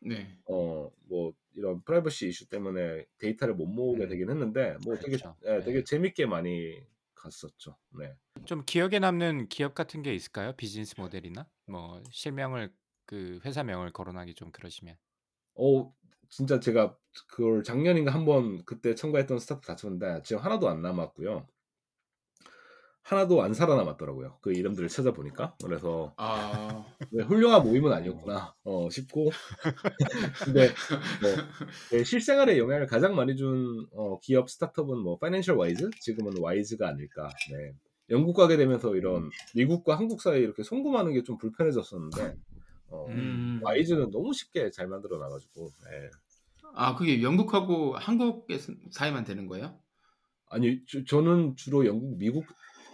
[0.00, 0.38] 네.
[0.46, 4.08] 어뭐 이런 프라이버시 이슈 때문에 데이터를 못 모으게 음.
[4.08, 5.36] 되긴 했는데 뭐 되게 그렇죠.
[5.44, 5.64] 예, 네.
[5.64, 6.80] 되게 재밌게 많이
[7.14, 7.76] 갔었죠.
[7.98, 8.14] 네.
[8.46, 10.54] 좀 기억에 남는 기업 같은 게 있을까요?
[10.56, 12.72] 비즈니스 모델이나 뭐 실명을
[13.06, 14.96] 그 회사명을 거론하기 좀 그러시면.
[15.54, 15.92] 어
[16.30, 16.96] 진짜 제가
[17.28, 21.46] 그걸 작년인가 한번 그때 참가했던 스타트업 다 쳤는데 지금 하나도 안 남았고요.
[23.02, 24.38] 하나도 안 살아남았더라고요.
[24.40, 26.86] 그 이름들을 찾아보니까 그래서 아.
[27.10, 29.30] 네, 훌륭한 모임은 아니었구나 어, 싶고
[30.44, 30.68] 근데
[31.20, 31.30] 뭐
[31.90, 37.28] 네, 실생활에 영향을 가장 많이 준 어, 기업 스타트업은 뭐 TransferWise 지금은 Wise가 아닐까.
[37.50, 37.72] 네.
[38.10, 42.34] 영국 가게 되면서 이런 미국과 한국 사이에 이렇게 송금하는 게 좀 불편해졌었는데
[42.92, 43.60] 어, 음.
[43.62, 46.10] Wise는 너무 쉽게 잘 만들어 놔가지고 네.
[46.74, 48.58] 아, 그게 영국하고 한국의
[48.90, 49.78] 사이만 되는 거예요?
[50.50, 52.44] 아니 저, 저는 주로 영국 미국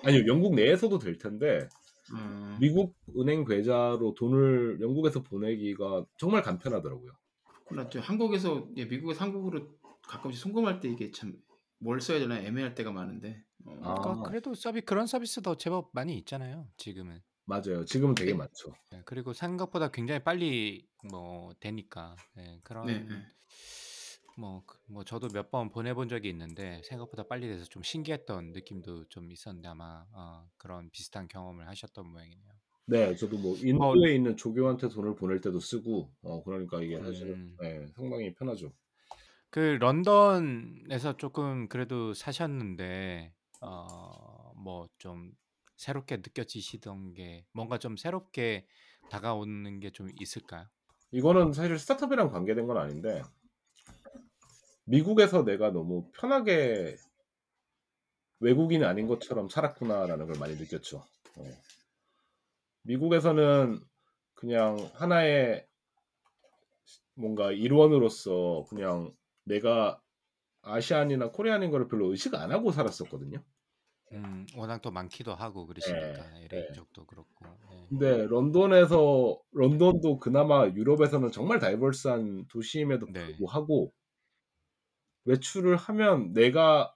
[0.05, 1.69] 아니요 영국 내에서도 될 텐데
[2.13, 2.57] 음.
[2.61, 7.13] 미국 은행 계좌로 돈을 영국에서 보내기가 정말 간편하더라고요.
[7.91, 9.69] 저 한국에서 예, 미국에서 한국으로
[10.03, 11.37] 가끔씩 송금할 때 이게 참
[11.81, 13.43] 뭘 써야 되나 애매할 때가 많은데.
[13.65, 13.79] 어.
[13.83, 13.95] 아.
[13.95, 16.69] 그러니까 그래도 서비 그런 서비스도 제법 많이 있잖아요.
[16.77, 17.21] 지금은.
[17.49, 17.85] 맞아요.
[17.85, 18.37] 지금은 되게 네.
[18.37, 18.75] 많죠.
[18.91, 23.27] 네, 그리고 생각보다 굉장히 빨리 뭐 되니까 네, 그런 네, 네.
[24.37, 29.07] 뭐, 그- 뭐 저도 몇 번 보내본 적이 있는데 생각보다 빨리 돼서 좀 신기했던 느낌도
[29.09, 32.53] 좀 있었는데 아마 어, 그런 비슷한 경험을 하셨던 모양이네요.
[32.87, 37.57] 네, 저도 뭐 인도에 있는 조교한테 돈을 보낼 때도 쓰고, 어 그러니까 이게 사실은 음.
[37.61, 38.73] 네, 상당히 편하죠.
[39.51, 45.33] 그 런던에서 조금 그래도 사셨는데 어, 뭐 좀
[45.79, 48.67] 새롭게 느껴지시던 게 뭔가 좀 새롭게
[49.11, 50.67] 다가오는 게 좀 있을까요?
[51.13, 53.23] 이거는 사실 스타트업이랑 관계된 건 아닌데
[54.85, 56.97] 미국에서 내가 너무 편하게
[58.41, 60.99] 외국인이 아닌 것처럼 살았구나라는 걸 많이 느꼈죠.
[60.99, 61.45] 어.
[62.83, 63.81] 미국에서는
[64.35, 65.67] 그냥 하나의
[67.15, 69.13] 뭔가 일원으로서 그냥
[69.45, 70.01] 내가
[70.63, 73.43] 아시안이나 코리안인 거를 별로 의식 안 하고 살았었거든요.
[74.25, 76.73] 음, 워낙 또 많기도 하고 그러시니까 LA 네.
[76.73, 77.47] 쪽도 그렇고.
[77.71, 77.87] 네.
[77.89, 83.27] 근데 런던에서 런던도 그나마 유럽에서는 정말 다이버스한 도시임에도 네.
[83.27, 83.93] 불구하고
[85.25, 86.95] 외출을 하면 내가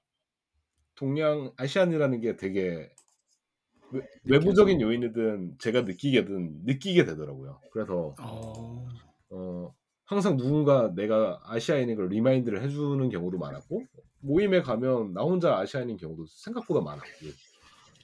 [0.95, 2.91] 동양 아시안이라는 게 되게
[3.91, 7.61] 외, 외부적인 요인이든 제가 느끼게든 느끼게 되더라고요.
[7.73, 8.89] 그래서 어.
[9.31, 13.83] 어, 항상 누군가 내가 아시아인인 걸 remind를 해주는 경우도 많았고
[14.23, 17.09] 모임에 가면 나 혼자 아시아인인 경우도 생각보다 많았고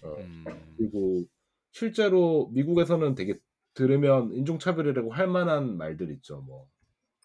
[0.04, 0.44] 어, 음,
[0.76, 1.24] 그리고
[1.72, 3.38] 실제로 미국에서는 되게
[3.74, 6.40] 들으면 인종차별이라고 할 만한 말들 있죠.
[6.40, 6.68] 뭐,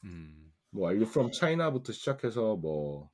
[0.03, 3.09] 음, 뭐 Are you from China부터 시작해서 뭐,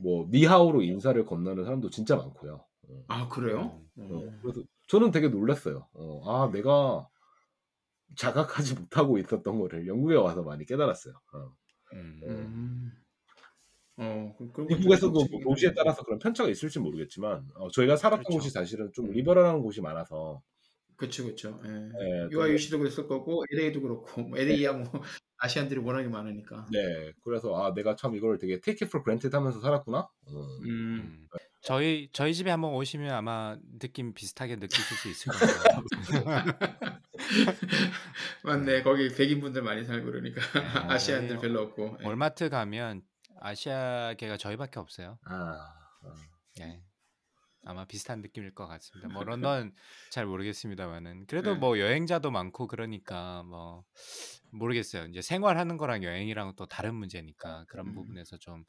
[0.00, 2.64] 뭐 你好로 인사를 건네는 사람도 진짜 많고요.
[2.88, 3.82] 어, 아 그래요?
[3.98, 5.88] 음, 어, 그래서 저는 되게 놀랐어요.
[5.92, 7.08] 어, 아 내가
[8.16, 11.14] 자각하지 못하고 있었던 거를 영국에 와서 많이 깨달았어요.
[11.34, 11.54] 어.
[11.94, 13.01] 음, 음.
[14.02, 14.36] 어,
[14.68, 18.38] 미국에서도 뭐좀 도시에 따라서 그런 편차가 있을지 모르겠지만 어, 저희가 살았던 그렇죠.
[18.38, 19.12] 곳이 사실은 좀 음.
[19.12, 20.42] 리버럴한 곳이 많아서
[20.96, 21.60] 그렇죠, 그렇죠.
[21.64, 21.68] 예.
[21.68, 24.84] 네, UIUC도 그랬을 거고 LA도 그렇고 뭐 LA야 뭐
[25.38, 26.66] 아시안들이 워낙에 많으니까.
[26.70, 29.98] 네, 그래서 아 내가 참 이걸 되게 take it for granted 하면서 살았구나.
[29.98, 30.58] 어.
[30.62, 30.68] 음.
[30.68, 31.28] 음.
[31.62, 35.54] 저희 저희 집에 한번 오시면 아마 느낌 비슷하게 느끼실 수 있을 거예요.
[38.42, 38.82] 맞네.
[38.82, 40.60] 거기 백인 분들 많이 살고 그러니까 네.
[40.92, 41.98] 아시안들 별로 없고.
[42.00, 42.06] 예.
[42.06, 43.02] 월마트 가면
[43.42, 45.18] 아시아계가 저희밖에 없어요.
[45.24, 46.14] 아, 아.
[46.60, 46.82] 예.
[47.64, 49.08] 아마 비슷한 느낌일 것 같습니다.
[49.08, 49.72] 뭐 런던
[50.10, 51.60] 잘 모르겠습니다만은 그래도 네.
[51.60, 53.84] 뭐 여행자도 많고 그러니까 뭐
[54.50, 55.06] 모르겠어요.
[55.06, 57.94] 이제 생활하는 거랑 여행이랑 또 다른 문제니까 그런 음.
[57.94, 58.64] 부분에서 좀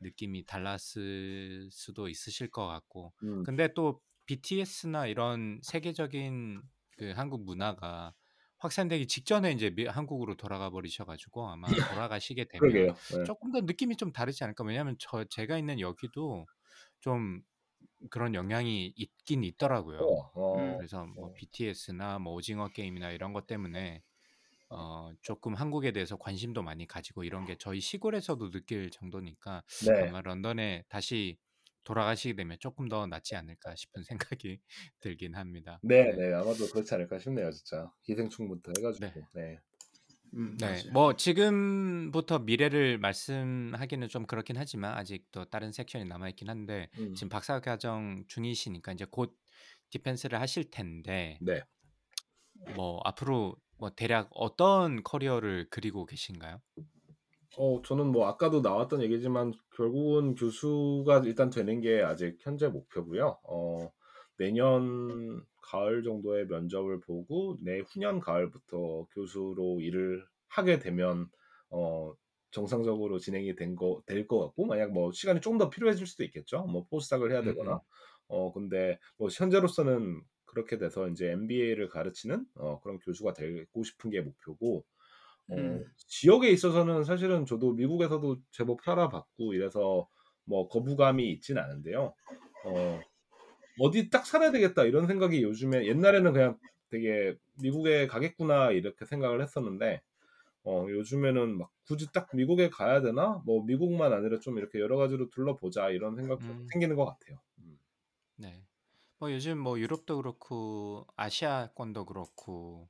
[0.00, 3.42] 느낌이 달랐을 수도 있으실 것 같고 음.
[3.44, 6.62] 근데 또 BTS나 이런 세계적인
[6.96, 8.14] 그 한국 문화가
[8.60, 13.00] 확산되기 직전에 이제 미- 한국으로 돌아가 버리셔 가지고 아마 돌아가시게 되면 그러게요.
[13.08, 13.18] 네.
[13.24, 14.64] 조금 더 느낌이 좀 다르지 않을까?
[14.64, 16.46] 왜냐하면 저 제가 있는 여기도
[17.00, 17.42] 좀
[18.10, 20.04] 그런 영향이 있긴 있더라고요.
[20.04, 20.04] 어,
[20.34, 20.76] 어, 음.
[20.76, 21.34] 그래서 뭐 어.
[21.34, 24.02] BTS나 뭐 오징어 게임이나 이런 것 때문에
[24.70, 30.10] 어 조금 한국에 대해서 관심도 많이 가지고 이런 게 저희 시골에서도 느낄 정도니까 네.
[30.10, 31.38] 아마 런던에 다시
[31.84, 34.60] 돌아가시게 되면 조금 더 낫지 않을까 싶은 생각이
[35.00, 35.82] 들긴 합니다.
[35.82, 37.92] 네, 네, 아마도 그렇지 않을까 싶네요, 진짜.
[38.02, 39.08] 기생충부터 해가지고.
[39.12, 39.30] 네.
[39.34, 39.60] 네.
[40.34, 40.92] 음, 네, 맞아요.
[40.92, 47.14] 뭐 지금부터 미래를 말씀하기는 좀 그렇긴 하지만 아직도 다른 섹션이 남아 있긴 한데 음.
[47.14, 49.36] 지금 박사 과정 중이시니까 이제 곧
[49.90, 51.62] 디펜스를 하실 텐데 네.
[52.74, 56.60] 뭐 앞으로 뭐 대략 어떤 커리어를 그리고 계신가요?
[57.58, 63.38] 어, 저는 뭐 아까도 나왔던 얘기지만 결국은 교수가 일단 되는 게 아직 현재 목표고요.
[63.42, 63.90] 어,
[64.38, 71.28] 내년 가을 정도의 면접을 보고 내후년 가을부터 교수로 일을 하게 되면
[71.70, 72.14] 어,
[72.52, 76.64] 정상적으로 진행이 된 거 될 것 같고 만약 뭐 시간이 조금 더 필요해질 수도 있겠죠.
[76.66, 77.74] 뭐 포스닥을 해야 음, 되거나.
[77.74, 77.80] 음.
[78.28, 84.20] 어, 근데 뭐 현재로서는 그렇게 돼서 이제 MBA를 가르치는 어, 그런 교수가 되고 싶은 게
[84.20, 84.82] 목표고 어,
[85.58, 85.84] 음.
[86.06, 90.08] 지역에 있어서는 사실은 저도 미국에서도 제법 살아봤고 이래서
[90.44, 92.14] 뭐 거부감이 있진 않은데요.
[92.64, 93.00] 어,
[93.78, 96.58] 어디 딱 살아야 되겠다 이런 생각이 요즘에 옛날에는 그냥
[96.90, 100.02] 되게 미국에 가겠구나 이렇게 생각을 했었는데
[100.64, 103.42] 어, 요즘에는 막 굳이 딱 미국에 가야 되나?
[103.46, 106.66] 뭐 미국만 아니라 좀 이렇게 여러 가지로 둘러보자 이런 생각 좀 음.
[106.70, 107.38] 생기는 것 같아요.
[107.60, 107.78] 음.
[108.36, 108.62] 네.
[109.18, 112.88] 뭐 요즘 뭐 유럽도 그렇고 아시아권도 그렇고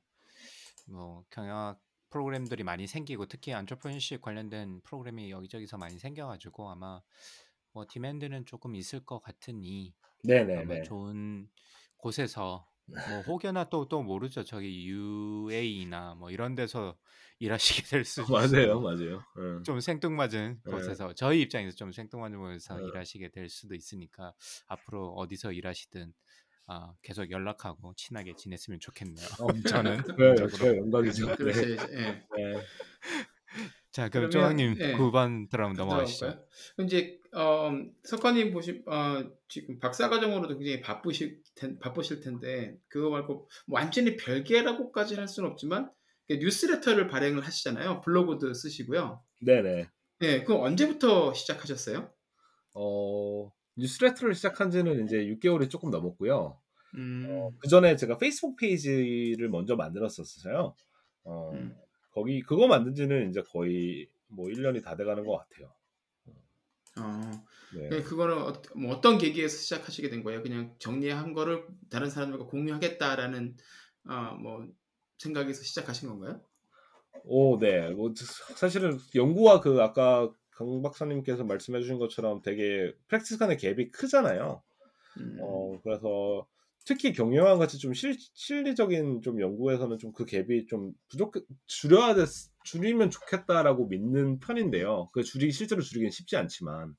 [0.87, 1.79] 뭐 경영학
[2.11, 7.01] 프로그램들이 많이 생기고 특히 안트로프니십 관련된 프로그램이 여기저기서 많이 생겨가지고 아마
[7.73, 10.81] 뭐 디맨드는 조금 있을 것 같으니 네네네.
[10.83, 11.49] 좋은
[11.97, 12.69] 곳에서
[13.05, 16.97] 뭐 혹여나 또또 모르죠 저기 UAE나 뭐 이런 데서
[17.39, 19.25] 일하시게 될 수도 맞아요, 맞아요.
[19.37, 19.65] 응.
[19.65, 20.71] 좀 생뚱맞은 네.
[20.71, 22.81] 곳에서 저희 입장에서 좀 생뚱맞은 곳에서 네.
[22.81, 24.33] 일하시게 될 수도 있으니까
[24.67, 26.13] 앞으로 어디서 일하시든
[26.73, 29.27] 아, 계속 연락하고 친하게 지냈으면 좋겠네요.
[29.67, 30.49] 저는 네, 개인적으로.
[30.49, 31.27] 저의 영광이죠.
[31.27, 31.35] 네.
[31.35, 31.61] 그렇죠.
[31.91, 32.05] 예.
[32.05, 32.63] 네.
[33.91, 34.93] 자 그럼 조항님 예.
[34.93, 36.27] 9번 드럼 넘어가시죠.
[36.27, 36.47] 넘어갈까요?
[36.77, 37.71] 그럼 이제 어,
[38.05, 44.15] 석화님 보시 어, 지금 박사 과정으로도 굉장히 바쁘실 텐, 바쁘실 텐데 그거 말고 뭐 완전히
[44.15, 45.91] 별개라고까지는 할 수는 없지만
[46.29, 47.99] 그 뉴스레터를 발행을 하시잖아요.
[47.99, 49.21] 블로그도 쓰시고요.
[49.41, 49.89] 네네.
[50.19, 52.09] 네, 그럼 언제부터 시작하셨어요?
[52.75, 56.60] 어, 뉴스레터를 시작한 지는 이제 6개월이 조금 넘었고요.
[56.95, 60.75] 음, 그 전에 제가 페이스북 페이지를 먼저 만들었었어요.
[61.23, 61.75] 어, 음.
[62.11, 65.73] 거기 그거 만든 지는 이제 거의 뭐 1년이 다 돼가는 것 같아요.
[66.99, 67.31] 어,
[67.73, 67.89] 네.
[67.89, 70.43] 네, 그거는 어, 뭐 어떤 계기에서 시작하시게 된 거예요?
[70.43, 73.55] 그냥 정리한 거를 다른 사람들과 공유하겠다라는
[74.09, 74.67] 어, 뭐
[75.17, 76.41] 생각에서 시작하신 건가요?
[77.23, 77.89] 오, 네.
[77.91, 78.13] 뭐
[78.55, 84.61] 사실은 연구와 그 아까 강 박사님께서 말씀해 주신 것처럼 되게 프랙티스 간의 갭이 크잖아요.
[85.17, 86.47] 음, 어, 그래서
[86.85, 91.33] 특히 경영학 같이 좀 실, 실리적인 좀 연구에서는 좀 그 갭이 좀 부족,
[91.67, 92.25] 줄여야 돼,
[92.65, 95.09] 줄이면 좋겠다라고 믿는 편인데요.
[95.13, 96.95] 그 줄이, 실제로 줄이긴 쉽지 않지만.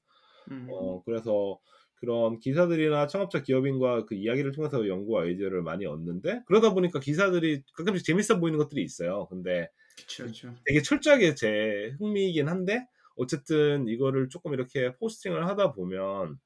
[0.51, 1.59] 음, 어, 그래서
[1.97, 8.05] 그런 기사들이나 창업자 기업인과 그 이야기를 통해서 연구와 아이디어를 많이 얻는데, 그러다 보니까 기사들이 가끔씩
[8.05, 9.27] 재밌어 보이는 것들이 있어요.
[9.31, 10.55] 근데 그렇죠, 그렇죠.
[10.65, 16.39] 되게 철저하게 제 흥미이긴 한데, 어쨌든 이거를 조금 이렇게 포스팅을 하다 보면,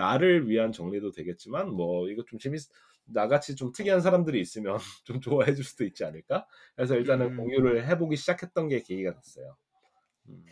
[0.00, 2.60] 나를 위한 정리도 되겠지만 뭐 이거 좀 재밌
[3.04, 7.36] 나같이 좀 특이한 사람들이 있으면 좀 좋아해 줄 수도 있지 않을까 그래서 일단은 음.
[7.36, 9.56] 공유를 해보기 시작했던 게 계기가 됐어요
[10.28, 10.44] 음.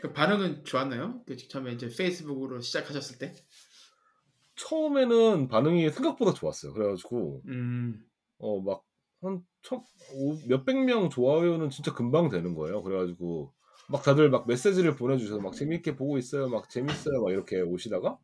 [0.00, 1.22] 그 반응은 좋았나요?
[1.26, 3.34] 그 처음에 이제 페이스북으로 시작하셨을 때?
[4.54, 8.04] 처음에는 반응이 생각보다 좋았어요 그래가지고 음,
[8.38, 9.44] 어막한
[10.48, 13.52] 몇백 명 좋아요는 진짜 금방 되는 거예요 그래가지고
[13.88, 18.18] 막 다들 막 메시지를 보내주셔서 막 재밌게 보고 있어요 막 재밌어요 막 이렇게 오시다가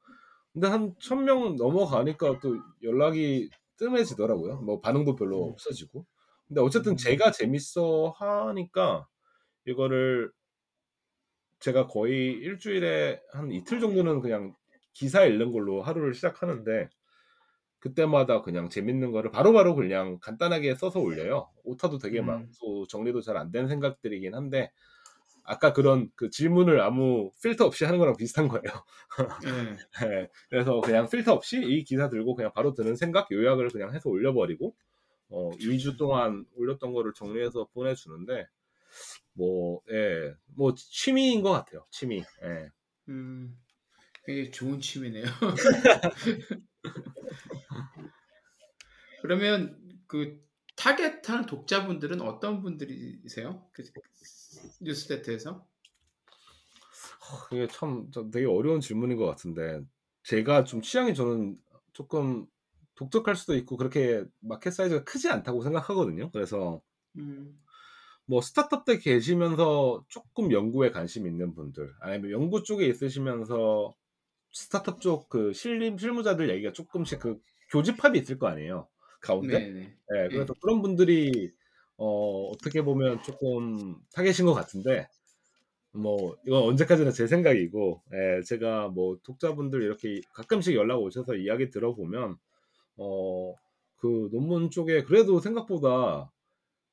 [0.54, 4.62] 근데 한 천 명 넘어가니까 또 연락이 뜸해지더라고요.
[4.62, 5.52] 뭐 반응도 별로 음.
[5.52, 6.06] 없어지고.
[6.48, 6.98] 근데 어쨌든 음.
[6.98, 9.08] 제가 재밌어 하니까
[9.66, 10.32] 이거를
[11.60, 14.54] 제가 거의 일주일에 한 이틀 정도는 그냥
[14.92, 16.88] 기사 읽는 걸로 하루를 시작하는데
[17.80, 21.50] 그때마다 그냥 재밌는 거를 바로바로 그냥 간단하게 써서 올려요.
[21.64, 22.26] 오타도 되게 음.
[22.26, 24.72] 많고 정리도 잘 안 된 생각들이긴 한데
[25.44, 28.64] 아까 그런 그 질문을 아무 필터 없이 하는 거랑 비슷한 거예요.
[29.44, 29.76] 네.
[30.10, 34.08] 네, 그래서 그냥 필터 없이 이 기사 들고 그냥 바로 드는 생각 요약을 그냥 해서
[34.08, 34.74] 올려버리고
[35.28, 38.46] 어, 2주 동안 올렸던 거를 정리해서 보내주는데
[39.34, 41.84] 뭐, 예, 뭐 취미인 것 같아요.
[41.90, 42.22] 취미.
[42.42, 42.70] 예.
[43.08, 43.56] 음,
[44.24, 45.24] 굉장히 좋은 취미네요.
[49.22, 49.76] 그러면
[50.06, 50.40] 그
[50.76, 53.68] 타겟하는 독자분들은 어떤 분들이세요?
[53.72, 53.82] 그
[54.80, 55.68] 뉴스레터에서?
[57.48, 59.80] 그게 참 저- 되게 어려운 질문인 것 같은데
[60.24, 61.56] 제가 좀 취향이 저는
[61.92, 62.46] 조금
[62.94, 66.30] 독특할 수도 있고 그렇게 마켓 사이즈가 크지 않다고 생각하거든요.
[66.32, 66.80] 그래서
[67.16, 67.60] 음,
[68.26, 73.94] 뭐 스타트업 때 계시면서 조금 연구에 관심 있는 분들 아니면 연구 쪽에 있으시면서
[74.52, 78.88] 스타트업 쪽 그 실림 실무자들 얘기가 조금씩 그 교집합이 있을 거 아니에요
[79.24, 79.96] 가운데 네네.
[80.10, 81.52] 네, 그래서 그런 분들이
[81.96, 85.08] 어, 어떻게 보면 조금 타겟인 것 같은데
[85.92, 92.36] 뭐 이건 언제까지나 제 생각이고 예, 제가 뭐 독자분들 이렇게 가끔씩 연락 오셔서 이야기 들어보면
[92.98, 93.54] 어,
[93.96, 96.32] 그 논문 쪽에 그래도 생각보다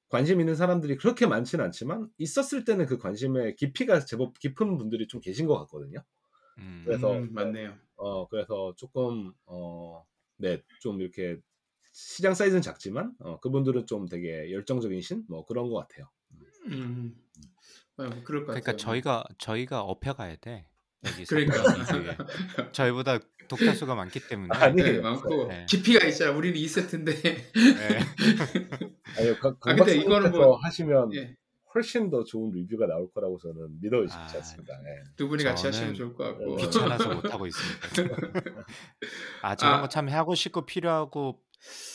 [0.10, 5.22] 관심 있는 사람들이 그렇게 많지는 않지만 있었을 때는 그 관심의 깊이가 제법 깊은 분들이 좀
[5.22, 6.04] 계신 것 같거든요.
[6.58, 7.78] 음, 그래서 음, 맞네요.
[7.98, 11.38] 어 그래서 조금 어네좀 이렇게
[11.92, 16.10] 시장 사이즈는 작지만 어, 그분들은 좀 되게 열정적이신 뭐 그런 것 같아요.
[16.68, 17.14] 음,
[17.98, 18.78] 아, 뭐 그럴 것 그러니까 같아요.
[18.78, 20.68] 저희가 저희가 업혀 가야 돼.
[21.06, 21.56] 여기 그러니까.
[22.72, 24.50] 저희보다 독자 수가 많기 때문에.
[24.56, 25.66] 아니, 네, 많고 네.
[25.68, 26.32] 깊이가 있잖아.
[26.32, 27.24] 우리는 2세트인데.
[27.24, 28.00] 네.
[29.18, 31.36] 아니, 강, 아, 근데 이거는 뭐- 하시면 예,
[31.74, 34.74] 훨씬 더 좋은 리뷰가 나올 거라고 저는 믿어지지 아, 않습니다.
[34.76, 35.04] 예.
[35.18, 36.56] 두 분이 같이 하시면 좋을 것 같고.
[36.58, 38.18] 귀찮아서 못 하고 있습니다.
[39.42, 39.82] 아 저런 아.
[39.82, 41.42] 거참 하고 싶고 필요하고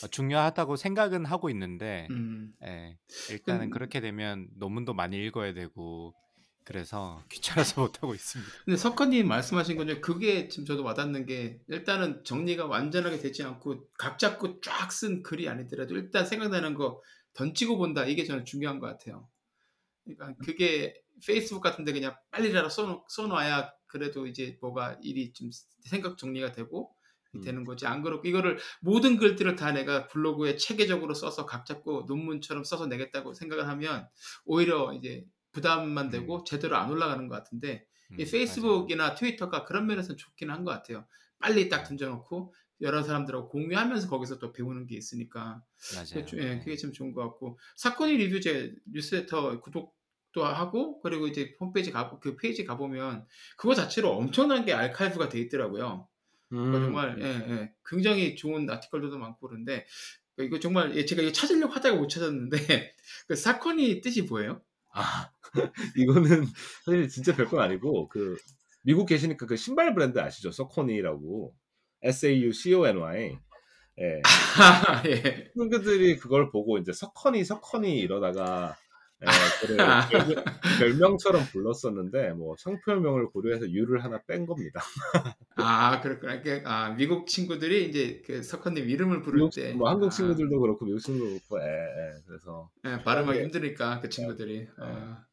[0.03, 2.99] 어, 중요하다고 생각은 하고 있는데, 음, 예,
[3.31, 6.15] 일단은 근- 그렇게 되면 논문도 많이 읽어야 되고
[6.65, 8.51] 그래서 귀찮아서 못 하고 있습니다.
[8.65, 14.19] 근데 석헌님 말씀하신 건 그게 지금 저도 와닿는 게 일단은 정리가 완전하게 되지 않고 각
[14.19, 17.01] 잡고 쫙 쓴 글이 아니더라도 일단 생각나는 거
[17.35, 19.29] 던지고 본다 이게 저는 중요한 것 같아요.
[20.05, 20.95] 그러니까 그게
[21.27, 25.51] 페이스북 같은데 그냥 빨리라도 써놓, 써놔야 그래도 이제 뭐가 일이 좀
[25.85, 26.96] 생각 정리가 되고 음.
[27.41, 32.65] 되는 거지 안 그렇고 이거를 모든 글들을 다 내가 블로그에 체계적으로 써서 각 잡고 논문처럼
[32.65, 34.09] 써서 내겠다고 생각을 하면
[34.45, 40.17] 오히려 이제 부담만 되고 제대로 안 올라가는 것 같은데 음, 이 페이스북이나 트위터가 그런 면에서는
[40.17, 41.07] 좋기는 한 것 같아요.
[41.39, 45.63] 빨리 딱 던져놓고 여러 사람들하고 공유하면서 거기서 또 배우는 게 있으니까
[45.95, 46.07] 맞아요.
[46.13, 46.59] 그게, 좀- 예, 네.
[46.61, 52.37] 그게 좀 좋은 것 같고 사건이 리뷰 제 뉴스레터 구독도 하고 그리고 이제 홈페이지 가그
[52.37, 53.27] 페이지 가보면
[53.57, 56.07] 그거 자체로 엄청난 게 archive가 돼 있더라고요.
[56.53, 56.73] 음.
[56.73, 59.87] 그거 정말 예, 예, 굉장히 좋은 article들도 많고 그런데
[60.39, 62.57] 이거 정말 예, 제가 이거 찾으려고 하다가 못 찾았는데
[63.27, 64.63] 그 사건이 뜻이 뭐예요?
[64.93, 65.31] 아,
[65.97, 66.47] 이거는
[66.85, 68.37] 사실 진짜 별건 아니고 그
[68.83, 70.53] 미국 계시니까 그 신발 브랜드 아시죠?
[70.53, 71.55] 서코니라고
[72.03, 73.39] S A U C O N Y.
[73.99, 74.23] 예.
[75.07, 75.51] 예.
[75.55, 78.77] 친구들이 그걸 보고 이제 석커니 석커니 이러다가
[79.23, 79.27] 예,
[79.67, 80.45] 별명-
[81.19, 84.83] 별명처럼 불렀었는데 뭐 상표명을 고려해서 유를 하나 뺀 겁니다.
[85.57, 86.43] 아, 그렇구나.
[86.43, 89.73] 그러니까, 아, 미국 친구들이 이제 그 석헌님 이름을 부를 미국, 때.
[89.73, 92.23] 뭐 한국 아, 친구들도 그렇고 미국 친구도 그렇고 예, 예.
[92.27, 93.43] 그래서 예, 발음하기 예.
[93.45, 94.69] 힘드니까 그 친구들이.
[94.79, 95.25] 아,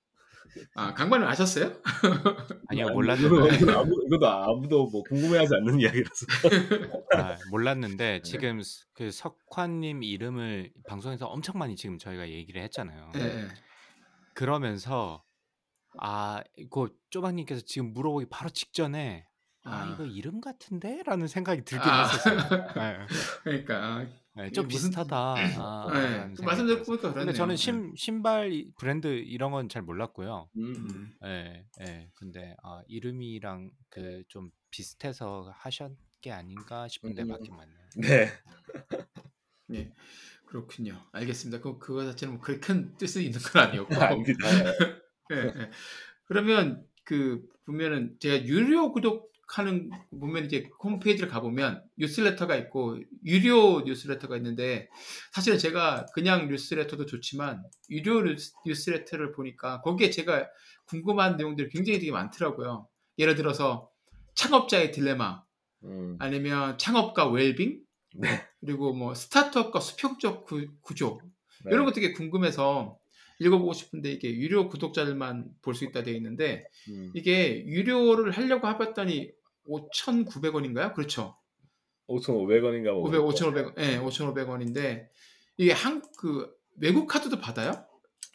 [0.75, 1.73] 아 강반님 아셨어요?
[2.69, 6.25] 아니요 아니, 몰랐는데 이거는 아무, 이것도 아무도 뭐 궁금해하지 않는 이야기라서.
[7.17, 13.11] 아, 몰랐는데 지금 스- 그 석환님 이름을 방송에서 엄청 많이 지금 저희가 얘기를 했잖아요.
[13.15, 13.47] 예, 예.
[14.34, 15.23] 그러면서
[15.99, 19.27] 아 이거 쪼박님께서 지금 물어보기 바로 직전에
[19.65, 19.86] 아, 아.
[19.93, 22.03] 이거 이름 같은데라는 생각이 들긴 아.
[22.07, 22.38] 했었어요.
[22.75, 22.97] 네,
[23.43, 24.05] 그러니까 아,
[24.36, 25.15] 네, 좀 이게 무슨- 비슷하다.
[25.17, 26.84] 아, 예, 라는 그 생각이 말씀 듣고 들었어요.
[26.86, 27.25] 보니까 그렇네요.
[27.25, 30.49] 근데 저는 신 신발 이- 브랜드 이런 건 잘 몰랐고요.
[30.57, 30.73] 음.
[30.75, 31.13] 음.
[31.25, 32.09] 예, 예.
[32.15, 37.27] 근데 아, 이름이랑 그 좀 비슷해서 하셨 게 아닌가 싶은데 음.
[37.27, 37.88] 맞긴 맞네요.
[37.97, 38.27] 네.
[39.73, 39.91] 예.
[40.54, 41.04] 그렇군요.
[41.14, 41.62] 알겠습니다.
[41.62, 43.88] 그 그거 자체는 뭐 그렇게 큰 뜻이 있는 건 아니었고.
[43.99, 44.47] 아닙니다.
[45.34, 45.72] 예, 예.
[46.26, 54.89] 그러면 그 보면은 제가 유료 구독하는 보면 이제 홈페이지를 가보면 뉴스레터가 있고 유료 뉴스레터가 있는데
[55.32, 60.47] 사실은 제가 그냥 뉴스레터도 좋지만 유료 뉴스- 뉴스레터를 보니까 거기에 제가
[60.86, 62.88] 궁금한 내용들이 굉장히 되게 많더라고요.
[63.18, 63.89] 예를 들어서
[64.36, 65.41] 창업자의 딜레마
[65.86, 66.16] 음.
[66.20, 67.82] 아니면 창업과 웰빙
[68.14, 68.28] 네.
[68.61, 71.20] 그리고 뭐 스타트업과 수평적 구, 구조
[71.66, 71.72] 네.
[71.74, 72.97] 이런 거 되게 궁금해서
[73.39, 77.11] 읽어보고 싶은데 이게 유료 구독자들만 볼 수 있다 되어 있는데 음.
[77.16, 79.32] 이게 유료를 하려고 해봤더니
[79.68, 80.93] 5,900원인가요?
[80.93, 81.38] 그렇죠.
[82.07, 85.07] 5,500원인가 500, 5,500원, 예, 5,500원인데
[85.57, 87.86] 이게 한 그 외국 카드도 받아요?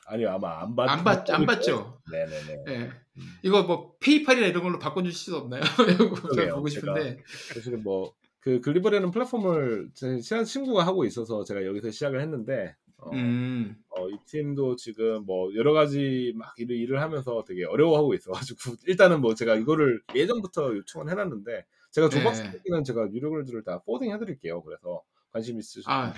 [0.07, 0.89] 아니요 아마 안 받.
[0.89, 2.01] 안 받, 안 받죠.
[2.11, 2.65] 네네네.
[2.69, 2.75] 예.
[3.19, 3.39] 음.
[3.43, 5.61] 이거 뭐 페이팔이나 이런 걸로 바꿔줄 수 없나요?
[6.55, 7.19] 보고 싶은데.
[7.55, 13.11] 사실 뭐 그 글리버리는 플랫폼을 제 친한 친구가 하고 있어서 제가 여기서 시작을 했는데 어,
[13.13, 18.59] 음, 어, 이 팀도 지금 뭐 여러 가지 막 일을, 일을 하면서 되게 어려워하고 있어가지고
[18.87, 22.19] 일단은 뭐 제가 이거를 예전부터 요청을 해놨는데 제가 네.
[22.19, 24.63] 조박스는 제가 유료 글들을 다 forwarding 해드릴게요.
[24.63, 25.03] 그래서
[25.33, 26.13] 관심 있으신 아,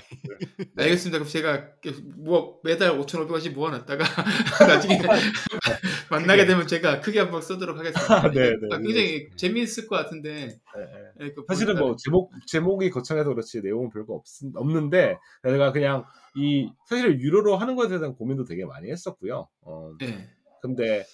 [0.76, 1.18] 네, 알겠습니다.
[1.18, 1.72] 그럼 제가
[2.16, 4.04] 뭐 매달 5,500원씩 모아놨다가
[4.68, 4.98] 나중에
[6.10, 8.14] 만나게 되면 제가 크게 한번 쓰도록 하겠습니다.
[8.24, 8.68] 아, 네, 네.
[8.72, 10.30] 아, 굉장히 재미있을 것 같은데
[10.76, 10.80] 네,
[11.18, 11.26] 네.
[11.26, 16.04] 예, 그 사실은 뭐 제목 제목이 거창해서 그렇지 내용은 별거 없, 없는데 제가 그냥
[16.36, 19.48] 이 사실 유료로 하는 것에 대한 고민도 되게 많이 했었고요.
[19.62, 20.28] 어, 예.
[20.62, 21.04] 근데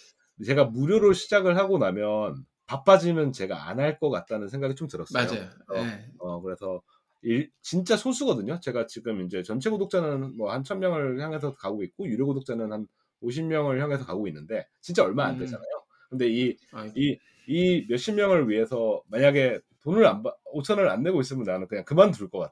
[0.44, 5.24] 제가 무료로 시작을 하고 나면 바빠지면 제가 안 할 것 같다는 생각이 좀 들었어요.
[5.24, 5.48] 맞아요.
[5.72, 6.04] 어, 예.
[6.18, 6.82] 어, 그래서
[7.22, 8.60] 일, 진짜 소수거든요.
[8.60, 12.86] 제가 지금 이제 전체 구독자는 뭐 한 천 명을 향해서 가고 있고 유료 구독자는 한
[13.22, 15.38] 50명을 향해서 가고 있는데 진짜 얼마 안 음.
[15.40, 15.66] 되잖아요.
[16.10, 21.20] 근데 이 아, 이, 이 몇십 명을 위해서 만약에 돈을 안, 받- 5천을 안 내고
[21.20, 22.50] 있으면 나는 그냥 그만둘 것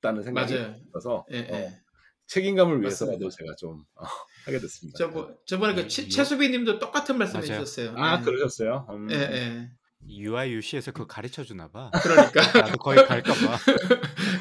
[0.00, 0.74] 같다는 생각이 맞아요.
[0.92, 1.66] 들어서 예, 예.
[1.66, 1.70] 어,
[2.26, 3.36] 책임감을 위해서라도 맞습니다.
[3.36, 4.04] 제가 좀 어,
[4.44, 4.98] 하게 됐습니다.
[4.98, 7.60] 저번 저번에 그 이- 최- 이거- 최수빈 님도 똑같은 말씀 맞아요.
[7.60, 7.94] 해주셨어요.
[7.96, 8.24] 아, 예.
[8.24, 8.86] 그러셨어요?
[8.90, 9.10] 음.
[9.10, 9.70] 예, 예.
[10.08, 11.90] UI UC에서 그거 가르쳐 주나 봐.
[12.02, 13.58] 그러니까 나도 거의 갈까 봐.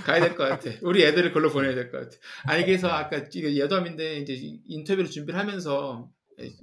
[0.05, 0.69] 가야 될 것 같아.
[0.81, 2.17] 우리 애들을 걸로 보내야 될 것 같아.
[2.45, 4.33] 아니 그래서 아까 이거 여담인데 이제
[4.65, 6.09] 인터뷰를 준비를 하면서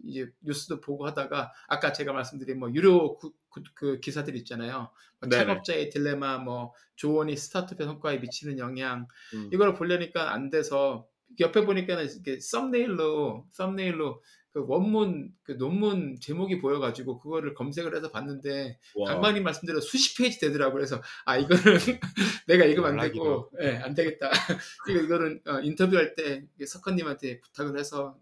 [0.04, 4.90] 이제 뉴스도 보고 하다가 아까 제가 말씀드린 뭐 유료 구- 구- 그 기사들 있잖아요.
[5.20, 5.30] 뭐.
[5.30, 9.50] 창업자의 딜레마, 뭐 조언이 스타트업의 성과에 미치는 영향 음.
[9.52, 11.06] 이걸 보려니까 안 돼서
[11.38, 14.22] 옆에 보니까는 이렇게 thumbnail로 thumbnail로
[14.52, 19.12] 그 원문 그 논문 제목이 보여가지고 그거를 검색을 해서 봤는데 와.
[19.12, 21.62] 강반님 말씀대로 수십 페이지 되더라고 그래서 아 이거는
[22.48, 23.12] 내가 읽으면 안.
[23.12, 24.30] 되고 예, 안 되겠다
[24.90, 28.18] 이거 이거는 어, 인터뷰할 때 석헌님한테 부탁을 해서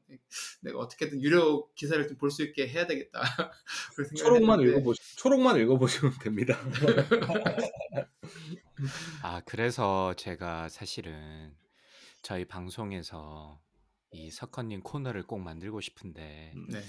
[0.60, 3.22] 내가 어떻게든 유료 기사를 좀 볼 수 있게 해야 되겠다
[4.18, 6.58] 초록만 읽어보시 초록만 읽어보시면 됩니다.
[9.22, 11.54] 아, 그래서 제가 사실은
[12.22, 13.60] 저희 방송에서
[14.10, 16.80] 이 석헌님 코너를 꼭 만들고 싶은데 네.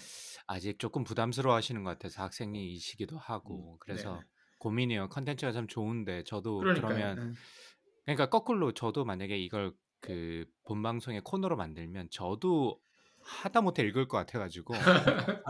[0.48, 4.28] 아직 조금 부담스러워 하시는 것 같아서 학생이시기도 하고 그래서 네.
[4.60, 5.10] 고민이에요.
[5.10, 7.36] 컨텐츠가 참 좋은데 저도 그러니까 그러면
[8.06, 12.80] 그러니까 거꾸로 저도 만약에 이걸 그 본방송의 코너로 만들면 저도
[13.22, 14.74] 하다 못해 읽을 것 같아가지고.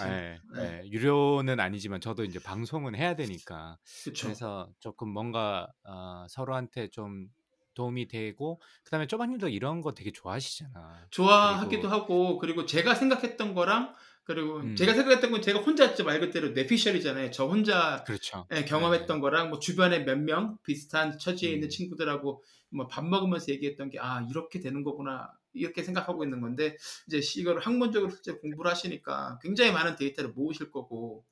[0.00, 0.82] 예, 네.
[0.82, 4.26] 예, 유료는 아니지만 저도 이제 방송은 해야 되니까 그쵸.
[4.26, 7.28] 그래서 조금 뭔가 어, 서로한테 좀
[7.74, 11.06] 도움이 되고 그다음에 쪼바님도 이런 거 되게 좋아하시잖아.
[11.10, 13.94] 좋아하기도 그리고- 하고 그리고 제가 생각했던 거랑
[14.24, 14.74] 그리고 음.
[14.74, 17.30] 제가 생각했던 건 제가 혼자 말 그대로 뇌피셜이잖아요.
[17.30, 18.46] 저 혼자 그렇죠.
[18.54, 21.70] 예, 경험했던 거랑 뭐 주변에 몇 명 비슷한 처지에 있는 음.
[21.70, 27.20] 친구들하고 뭐 밥 먹으면서 얘기했던 게 아 이렇게 되는 거구나 이렇게 생각하고 있는 건데 이제
[27.40, 31.24] 이걸 학문적으로 실제 공부를 하시니까 굉장히 많은 데이터를 모으실 거고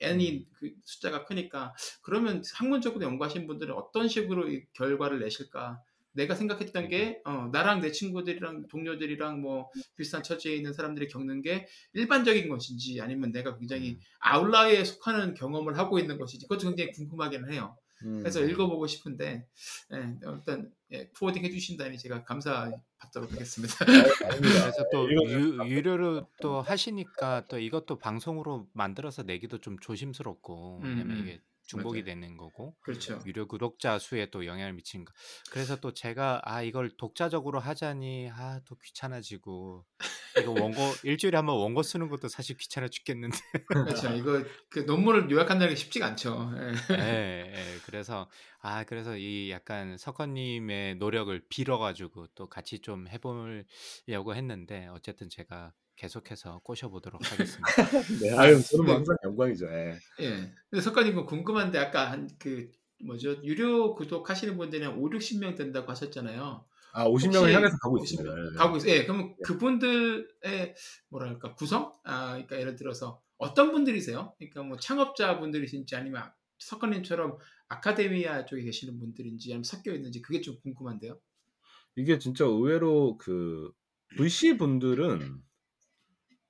[0.00, 5.80] n이 그 숫자가 크니까 그러면 학문적으로 연구하신 분들은 어떤 식으로 이 결과를 내실까?
[6.12, 11.66] 내가 생각했던 게 어, 나랑 내 친구들이랑 동료들이랑 뭐 비슷한 처지에 있는 사람들이 겪는 게
[11.92, 14.00] 일반적인 것인지 아니면 내가 굉장히 음.
[14.20, 17.76] 아웃라이어에 속하는 경험을 하고 있는 것인지 그것도 굉장히 궁금하기는 해요.
[18.04, 18.20] 음.
[18.20, 19.46] 그래서 읽어보고 싶은데
[19.92, 23.74] 예, 일단 예, 포워딩 해주신다니 제가 감사받도록 하겠습니다.
[24.38, 31.16] 그래서 또 유, 유료로 또 하시니까 또 이것도 방송으로 만들어서 내기도 좀 조심스럽고 왜냐면 음,
[31.16, 31.22] 음.
[31.22, 32.04] 이게 중복이 맞아요.
[32.04, 33.20] 되는 거고 그렇죠.
[33.26, 35.12] 유료 구독자 수에 또 영향을 미치는 거.
[35.52, 39.86] 그래서 또 제가 아 이걸 독자적으로 하자니 아 또 귀찮아지고
[40.38, 43.36] 이거 원고 일주일에 한 번 원고 쓰는 것도 사실 귀찮아 죽겠는데.
[43.66, 44.12] 그렇죠.
[44.14, 46.52] 이거 그 논문을 요약한다는 게 쉽지가 않죠.
[46.90, 46.94] 예.
[46.98, 47.78] 예, 예.
[47.86, 48.28] 그래서
[48.60, 56.60] 아 그래서 이 약간 석헌님의 노력을 빌어가지고 또 같이 좀 해보려고 했는데 어쨌든 제가 계속해서
[56.62, 57.66] 꼬셔보도록 하겠습니다.
[58.22, 58.92] 네, 아유, 저는 뭐 네.
[58.94, 59.66] 항상 영광이죠.
[59.66, 59.98] 예.
[60.20, 60.52] 예.
[60.70, 62.70] 근데 석관님 그 궁금한데 아까 한 그
[63.04, 66.64] 뭐죠 유료 구독하시는 분들이 한 5, 60명 된다고 하셨잖아요.
[66.92, 68.36] 아, 50명을 혹시 향해서 가고 50 있습니다.
[68.54, 68.56] 예.
[68.56, 68.90] 가고 있어요.
[68.92, 70.74] 예, 그러면 그분들의
[71.08, 71.92] 뭐랄까 구성?
[72.04, 74.34] 아, 그러니까 예를 들어서 어떤 분들이세요?
[74.38, 77.38] 그러니까 뭐 창업자 분들이신지 아니면 아- 석관님처럼
[77.68, 81.20] 아카데미아 쪽에 계시는 분들인지 아니면 섞여 있는지 그게 좀 궁금한데요.
[81.96, 83.70] 이게 진짜 의외로 그
[84.16, 85.40] VC 분들은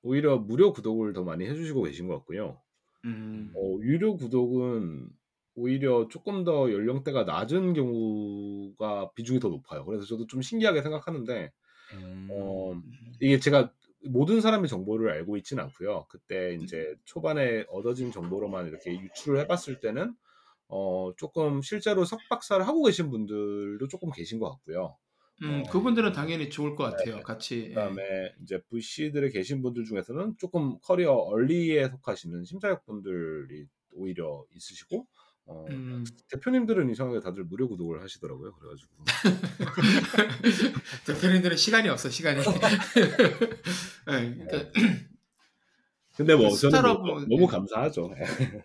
[0.03, 2.61] 오히려 무료 구독을 더 많이 해주시고 계신 것 같고요.
[3.05, 3.53] 음.
[3.55, 5.09] 어, 유료 구독은
[5.55, 9.84] 오히려 조금 더 연령대가 낮은 경우가 비중이 더 높아요.
[9.84, 11.51] 그래서 저도 좀 신기하게 생각하는데
[11.94, 12.80] 음, 어,
[13.20, 13.72] 이게 제가
[14.05, 16.07] 모든 사람의 정보를 알고 있지는 않고요.
[16.09, 20.14] 그때 이제 초반에 얻어진 정보로만 이렇게 유출을 해봤을 때는
[20.68, 24.96] 어, 조금 실제로 석박사를 하고 계신 분들도 조금 계신 것 같고요.
[25.43, 25.70] 음, 어.
[25.70, 27.20] 그분들은 당연히 좋을 것 같아요.
[27.20, 27.64] 같이.
[27.64, 27.68] 예.
[27.68, 28.03] 그다음에
[28.43, 35.07] 이제 VC들에 계신 분들 중에서는 조금 커리어 얼리에 속하시는 심사역 분들이 오히려 있으시고
[35.47, 36.05] 어, 음.
[36.30, 38.53] 대표님들은 이상하게 다들 무료 구독을 하시더라고요.
[38.53, 38.93] 그래가지고
[41.07, 42.41] 대표님들은 시간이 없어 시간이.
[44.11, 44.70] 예, 그러니까,
[46.16, 48.11] 근데 뭐그 저는 뭐 스타트업은- 너무 감사하죠.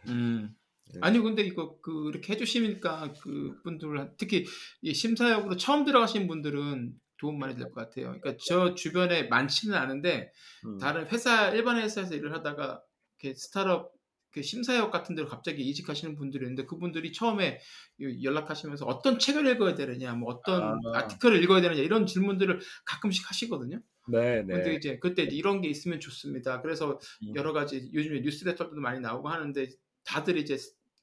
[0.08, 0.54] 음.
[0.94, 1.00] 네.
[1.02, 4.46] 아니 근데 이거 그 이렇게 해주시니까 그 분들 특히
[4.82, 8.08] 이 심사역으로 처음 들어가신 분들은 도움 많이 될 것 같아요.
[8.20, 10.32] 그러니까 저 주변에 많지는 않은데
[10.66, 10.78] 음.
[10.78, 12.82] 다른 회사 일반 회사에서 일을 하다가
[13.22, 13.92] 이렇게 스타트업
[14.32, 17.60] 그 심사역 같은 데로 갑자기 이직하시는 분들이 있는데 그분들이 처음에
[18.00, 20.78] 이 연락하시면서 어떤 책을 읽어야 되느냐, 뭐 어떤 아.
[20.96, 21.08] 아.
[21.08, 23.80] 티클을 읽어야 되느냐 이런 질문들을 가끔씩 하시거든요.
[24.08, 24.76] 네, 근데 네.
[24.76, 26.62] 이제 그때 이런 게 있으면 좋습니다.
[26.62, 27.36] 그래서 음.
[27.36, 29.70] 여러 가지 요즘에 뉴스레터도 많이 나오고 하는데
[30.04, 30.58] 다들 이제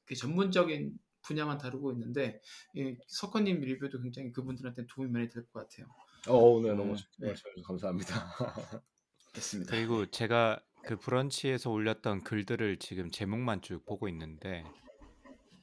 [0.05, 0.93] 그 전문적인
[1.23, 2.41] 분야만 다루고 있는데
[2.77, 5.87] 예, 석헌님 리뷰도 굉장히 그분들한테 도움이 많이 될 것 같아요.
[6.27, 7.27] 어, 네, 너무 음, 네.
[7.27, 8.15] 말씀해주셔서 감사합니다.
[9.33, 9.71] 됐습니다.
[9.75, 14.63] 그리고 제가 그 브런치에서 올렸던 글들을 지금 제목만 쭉 보고 있는데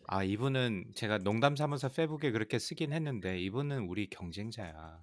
[0.06, 5.02] 아 이분은 제가 농담 삼아서 페북에 그렇게 쓰긴 했는데 이분은 우리 경쟁자야.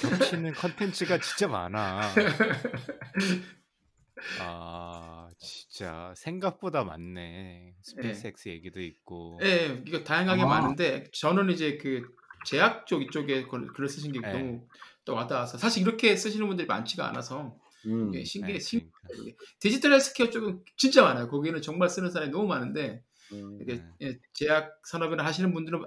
[0.00, 2.00] 겹치는 컨텐츠가 진짜 많아.
[4.40, 7.74] 아 진짜 생각보다 많네.
[7.82, 9.38] 스페이스X 얘기도 있고.
[9.42, 10.46] 예, 이거 다양하게 아.
[10.46, 12.02] 많은데 저는 이제 그
[12.44, 14.32] 제약 쪽 이쪽에 글- 글을 쓰신 게 네.
[14.32, 14.66] 너무
[15.04, 18.08] 또 와닿아서 사실 이렇게 쓰시는 분들이 많지가 않아서 음.
[18.12, 19.22] 이게 신기해 네, 신 그러니까.
[19.24, 21.28] 이게 디지털 헬스케어 쪽은 진짜 많아요.
[21.28, 23.58] 거기는 정말 쓰는 사람이 너무 많은데 음.
[23.62, 23.84] 이게 네.
[24.02, 25.84] 예, 제약 산업이나 하시는 분들은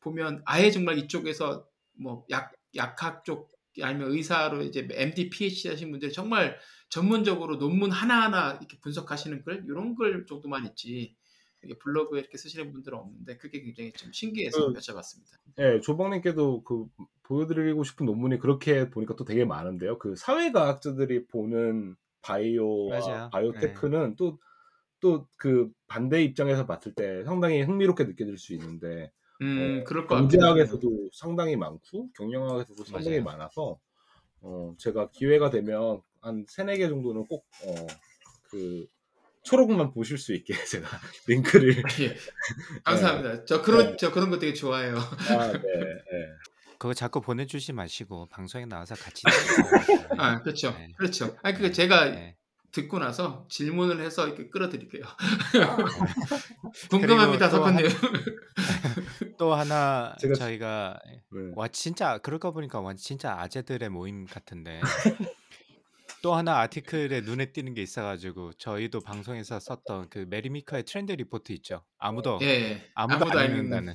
[0.00, 1.66] 보면 아예 정말 이쪽에서
[2.00, 6.58] 뭐 약 약학 쪽 아니면 의사로 이제 MD, PhD 하신 분들이 정말
[6.88, 11.16] 전문적으로 논문 하나하나 이렇게 분석하시는 글 이런 글 정도만 있지
[11.80, 15.36] 블로그에 이렇게 쓰시는 분들은 없는데 그게 굉장히 좀 신기해서 그- 여쭤봤습니다.
[15.56, 16.86] 네, 조방님께도 그
[17.24, 19.98] 보여드리고 싶은 논문이 그렇게 보니까 또 되게 많은데요.
[19.98, 23.30] 그 사회과학자들이 보는 바이오와 맞아요.
[23.32, 29.10] 바이오테크는 또또 그 반대 입장에서 봤을 때 상당히 흥미롭게 느껴질 수 있는데
[29.42, 30.28] 음 어, 그럴 것 같아요.
[30.28, 33.38] 경제학에서도 상당히 많고 경영학에서도 상당히 맞아요.
[33.38, 33.78] 많아서
[34.40, 37.86] 어, 제가 기회가 되면 한 세네 개 정도는 꼭 어,
[38.50, 38.84] 그
[39.44, 40.88] 초록만 보실 수 있게 제가
[41.28, 42.16] 링크를 예,
[42.84, 43.44] 감사합니다.
[43.44, 43.96] 저 그런 네.
[43.96, 44.96] 저 그런 거 되게 좋아해요.
[44.98, 46.26] 아, 네, 네.
[46.78, 49.22] 그거 자꾸 보내주지 마시고 방송에 나와서 같이.
[50.18, 50.92] 아 그렇죠, 네.
[50.96, 51.36] 그렇죠.
[51.42, 52.36] 아니 그 제가 네.
[52.72, 55.04] 듣고 나서 질문을 해서 이렇게 끌어드릴게요.
[56.90, 57.86] 궁금합니다, 또 석헌님.
[59.38, 61.52] 또 하나 제가- 저희가 네.
[61.54, 64.80] 와 진짜 그러고 보니까 와 진짜 아재들의 모임 같은데
[66.26, 71.12] 또 하나 article에 눈에 띄는 게 있어 가지고 저희도 방송에서 썼던 그 메리 미커의 트렌드
[71.12, 71.84] 리포트 있죠.
[71.98, 73.94] 아무도 예, 아무도, 아무도 안안 읽는다는.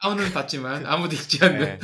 [0.00, 1.58] 다운은 받지만 아무도 읽지 않는.
[1.60, 1.78] 네.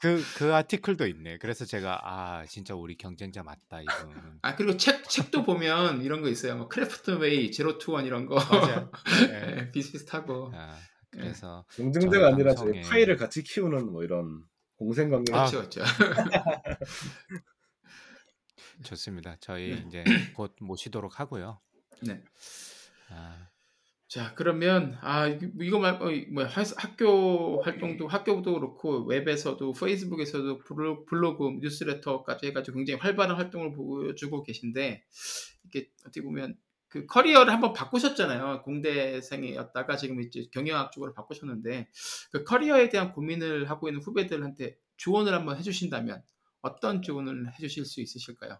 [0.00, 1.38] 그, 그 article도 있네.
[1.38, 4.40] 그래서 제가, 아, 진짜 우리 경쟁자 맞다, 이분.
[4.42, 6.56] 아 그리고 책 책도 보면 이런 거 있어요.
[6.56, 8.90] 뭐 크래프톤 웨이, Zero to One 이런 거 맞아요.
[9.30, 9.54] 네.
[9.54, 10.50] 네, 비슷비슷하고.
[10.52, 10.76] 아,
[11.12, 14.42] 그래서, 경쟁자가 아니라 저희 방송에- 파일을 같이 키우는 뭐 이런
[14.76, 15.32] 공생 관계.
[15.32, 15.84] 아, 그렇죠, 그렇죠.
[18.82, 19.36] 좋습니다.
[19.40, 19.84] 저희 네.
[19.86, 20.04] 이제
[20.36, 21.60] 곧 모시도록 하고요.
[22.02, 22.22] 네.
[23.10, 23.48] 아,
[24.08, 31.58] 자 그러면 아 이거- 말고 뭐 하- 학교 활동도 학교도 그렇고 웹에서도 페이스북에서도 블로- 블로그
[31.60, 35.04] 뉴스레터까지 해가지고 굉장히 활발한 활동을 보여주고 계신데
[35.64, 36.56] 이게 어떻게 보면
[36.88, 41.88] 그 커리어를 한번 바꾸셨잖아요 공대생이었다가 지금 이제 경영학 쪽으로 바꾸셨는데
[42.30, 46.22] 그 커리어에 대한 고민을 하고 있는 후배들한테 조언을 한번 해주신다면
[46.64, 48.58] 어떤 조언을 해주실 수 있으실까요?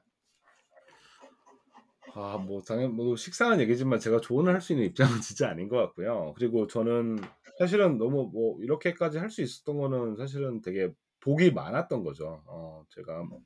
[2.15, 5.77] 아, 뭐 당연 뭐 식상한 얘기지만 제가 조언을 할 수 있는 입장은 진짜 아닌 것
[5.79, 6.35] 같고요.
[6.37, 7.19] 그리고 저는
[7.59, 12.43] 사실은 너무 뭐 이렇게까지 할 수 있었던 거는 사실은 되게 복이 많았던 거죠.
[12.47, 13.41] 어, 제가 뭐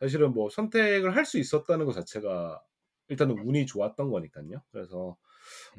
[0.00, 2.62] 사실은 뭐 선택을 할 수 있었다는 것 자체가
[3.08, 4.62] 일단은 운이 좋았던 거니까요.
[4.72, 5.16] 그래서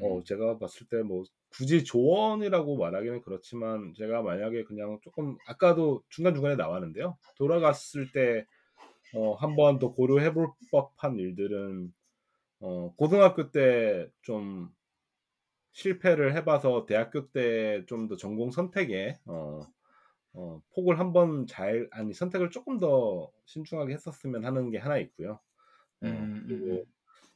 [0.01, 1.23] 어, 제가 봤을 때 뭐
[1.57, 7.17] 굳이 조언이라고 말하기는 그렇지만 제가 만약에 그냥 조금 아까도 중간중간에 나왔는데요.
[7.37, 8.45] 돌아갔을 때
[9.15, 11.93] 어, 한번 더 고려해 볼 법한 일들은
[12.61, 14.69] 어, 고등학교 때 좀
[15.73, 19.61] 실패를 해봐서 대학교 때 좀 더 전공 선택에 어,
[20.33, 25.39] 어, 폭을 한번 잘 아니 선택을 조금 더 신중하게 했었으면 하는 게 하나 있고요.
[26.03, 26.85] 어, 음, 그리고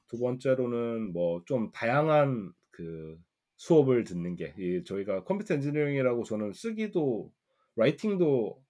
[0.07, 3.19] 두 번째로는 뭐 좀 다양한 그
[3.61, 7.31] 수업을 듣는 게 이 저희가 컴퓨터 엔지니어링이라고 저는 쓰기도
[7.75, 8.63] writing도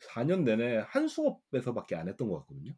[0.00, 2.74] 4년 내내 한 수업에서밖에 안 했던 것 같거든요.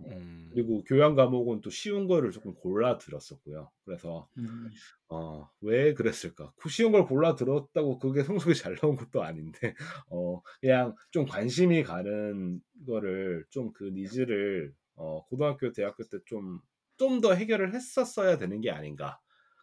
[0.00, 3.70] 음, 그리고 교양 과목은 또 쉬운 거를 조금 골라 들었었고요.
[3.84, 4.70] 그래서 음,
[5.08, 6.52] 어, 왜 그랬을까?
[6.56, 9.74] 그 쉬운 걸 골라 들었다고 그게 성적이 잘 나온 것도 아닌데,
[10.08, 16.60] 어, 그냥 좀 관심이 가는 거를 좀 그 needs를 어, 고등학교, 대학교 때 좀,
[16.96, 19.20] 좀 더 해결을 했었어야 되는 게 아닌가.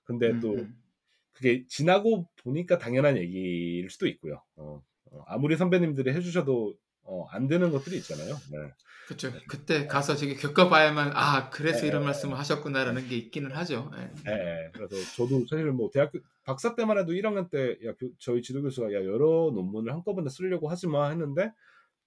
[0.08, 0.76] 근데 또 음,
[1.34, 4.41] 그게 지나고 보니까 당연한 얘기일 수도 있고요.
[4.55, 4.82] 어,
[5.12, 8.34] 어, 아무리 선배님들이 해주셔도 어, 안 되는 것들이 있잖아요.
[8.51, 8.58] 네.
[9.05, 9.32] 그렇죠.
[9.47, 11.88] 그때 가서 저기 겪어봐야만 아 그래서 네.
[11.88, 13.89] 이런 말씀을 하셨구나라는 게 있기는 하죠.
[13.95, 14.01] 예.
[14.30, 14.34] 예,
[14.66, 14.72] 예.
[14.74, 18.91] 그래서 저도 사실 뭐 대학교 박사 때만 해도 1학년 때 야, 교- 저희 지도 교수가
[18.93, 21.51] 야 여러 논문을 한꺼번에 쓰려고 하지 마 했는데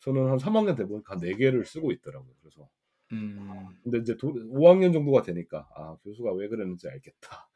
[0.00, 2.32] 저는 한 3학년 돼 보니까 한 4개를 쓰고 있더라고요.
[2.42, 2.68] 그래서
[3.12, 7.48] 음, 근데 이제 도, 5학년 정도가 되니까 아 교수가 왜 그랬는지 알겠다.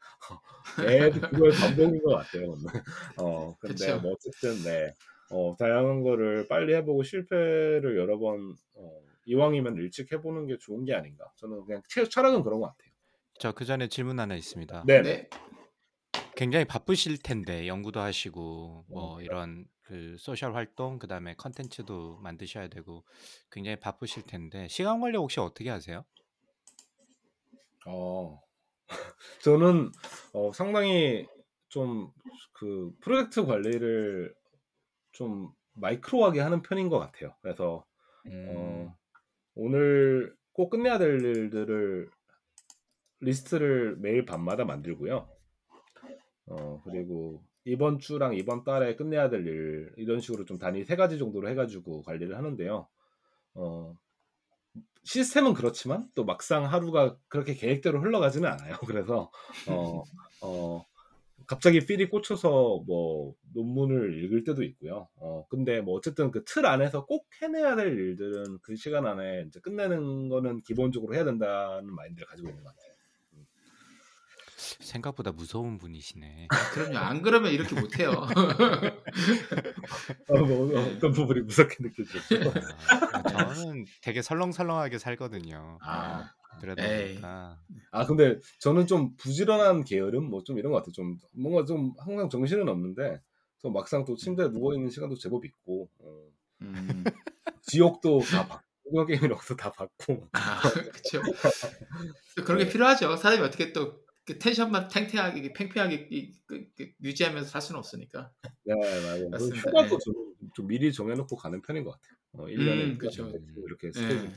[0.81, 2.55] 계속 그걸 반복인 것 같아요.
[3.19, 3.99] 어 근데 그쵸.
[4.01, 4.93] 뭐 어쨌든 네.
[5.29, 10.93] 어, 다양한 거를 빨리 해보고 실패를 여러 번 어, 이왕이면 일찍 해보는 게 좋은 게
[10.93, 11.25] 아닌가.
[11.37, 12.91] 저는 그냥 최, 철학은 그런 것 같아요.
[13.39, 14.83] 저 그 전에 질문 하나 있습니다.
[14.85, 15.01] 네.
[15.01, 15.29] 네.
[16.35, 23.03] 굉장히 바쁘실 텐데 연구도 하시고 뭐 이런 그 social 활동 그다음에 컨텐츠도 만드셔야 되고
[23.51, 26.03] 굉장히 바쁘실 텐데 시간 관리 혹시 어떻게 하세요?
[27.87, 28.41] 어,
[29.43, 29.91] 저는
[30.33, 31.27] 어, 상당히
[31.69, 32.11] 좀
[32.55, 34.33] 그 프로젝트 관리를
[35.11, 37.35] 좀 micro하게 하는 편인 것 같아요.
[37.41, 37.85] 그래서
[38.27, 38.97] 음, 어,
[39.55, 42.09] 오늘 꼭 끝내야 될 일들을
[43.19, 45.29] 리스트를 매일 밤마다 만들고요.
[46.47, 51.17] 어, 그리고 이번 주랑 이번 달에 끝내야 될 일 이런 식으로 좀 단위 세 가지
[51.19, 52.87] 정도로 해가지고 관리를 하는데요.
[53.55, 53.97] 어,
[55.03, 58.77] 시스템은 그렇지만 또 막상 하루가 그렇게 계획대로 흘러가지는 않아요.
[58.87, 59.31] 그래서
[59.69, 60.03] 어,
[60.41, 60.83] 어,
[61.47, 65.09] 갑자기 feel이 꽂혀서 뭐 논문을 읽을 때도 있고요.
[65.17, 69.59] 어, 근데 뭐 어쨌든 그 틀 안에서 꼭 해내야 될 일들은 그 시간 안에 이제
[69.61, 72.94] 끝내는 거는 기본적으로 해야 된다는 마인드를 가지고 있는 것 같아요.
[74.79, 76.47] 생각보다 무서운 분이시네.
[76.73, 76.97] 그럼요.
[76.97, 78.11] 안 그러면 이렇게 못해요.
[80.29, 82.51] 어, 뭐, 어떤 부분이 무섭게 느껴지죠.
[83.13, 85.77] 아, 저는 되게 설렁설렁하게 살거든요.
[85.81, 86.31] 아.
[86.57, 87.59] 보니까
[87.91, 90.93] 아 근데 저는 좀 부지런한 게으름 뭐좀 이런 것 같아요.
[90.93, 93.19] 좀 뭔가 좀 항상 정신은 없는데
[93.61, 96.29] 또 막상 또 침대에 누워 있는 시간도 제법 있고 어,
[96.61, 97.03] 음,
[97.63, 101.21] 지옥도 다 받고 오징어 게임이라고도 다 받고 아, 그렇죠.
[102.45, 103.17] 그런 게 필요하죠.
[103.17, 108.31] 사람이 어떻게 또 그 텐션만 탱탱하게 팽팽하게 이- 그- 그 유지하면서 살 수는 없으니까.
[108.63, 109.29] 네 맞아요.
[109.29, 109.69] 맞습니다.
[109.69, 109.97] 휴가도 네.
[110.03, 112.15] 저는 좀 미리 정해놓고 가는 편인 것 같아요.
[112.33, 113.31] 어, 1년에 음, 그쵸.
[113.65, 113.91] 이렇게 예.
[113.91, 114.31] 스케줄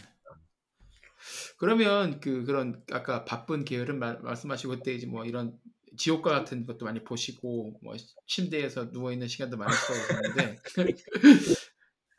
[1.59, 5.59] 그러면 그 그런 아까 바쁜 게으름 말, 말씀하시고 그때 이제 뭐 이런
[5.97, 9.75] 지옥과 같은 것도 많이 보시고 뭐 침대에서 누워 있는 시간도 거고
[10.07, 10.57] 그러는데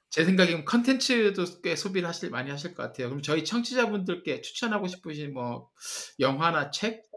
[0.10, 3.10] 제 생각에는 컨텐츠도 꽤 소비를 하실 많이 하실 것 같아요.
[3.10, 5.70] 그럼 저희 청취자분들께 추천하고 싶으신 뭐
[6.20, 7.09] 영화나 책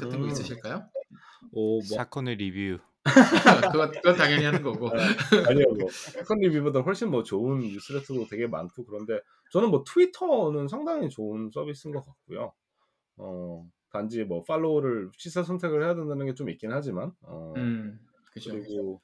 [0.00, 0.30] 같은 거 음.
[0.30, 0.76] 있으실까요?
[0.76, 2.78] 어, 뭐 사건의 리뷰.
[3.72, 4.90] 그건, 그건 당연히 하는 거고.
[4.90, 9.20] 아니요, 뭐 사건 리뷰보다 훨씬 뭐 좋은 뉴스레터도 되게 많고 그런데
[9.52, 12.52] 저는 뭐 트위터는 상당히 좋은 서비스인 것 같고요.
[13.16, 17.98] 어, 단지 뭐 팔로우를 시사 선택을 해야 된다는 게 좀 있긴 하지만 어, 음,
[18.32, 18.52] 그죠.
[18.52, 19.00] 그리고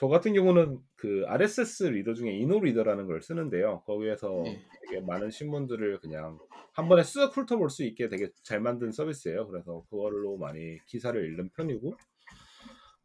[0.00, 3.82] 저 같은 경우는 그 RSS 리더 중에 이노 리더라는 걸 쓰는데요.
[3.84, 4.58] 거기에서 예.
[4.88, 6.38] 되게 많은 신문들을 그냥
[6.72, 9.46] 한 번에 쓱 훑어볼 수 있게 되게 잘 만든 서비스예요.
[9.48, 11.94] 그래서 그걸로 많이 기사를 읽는 편이고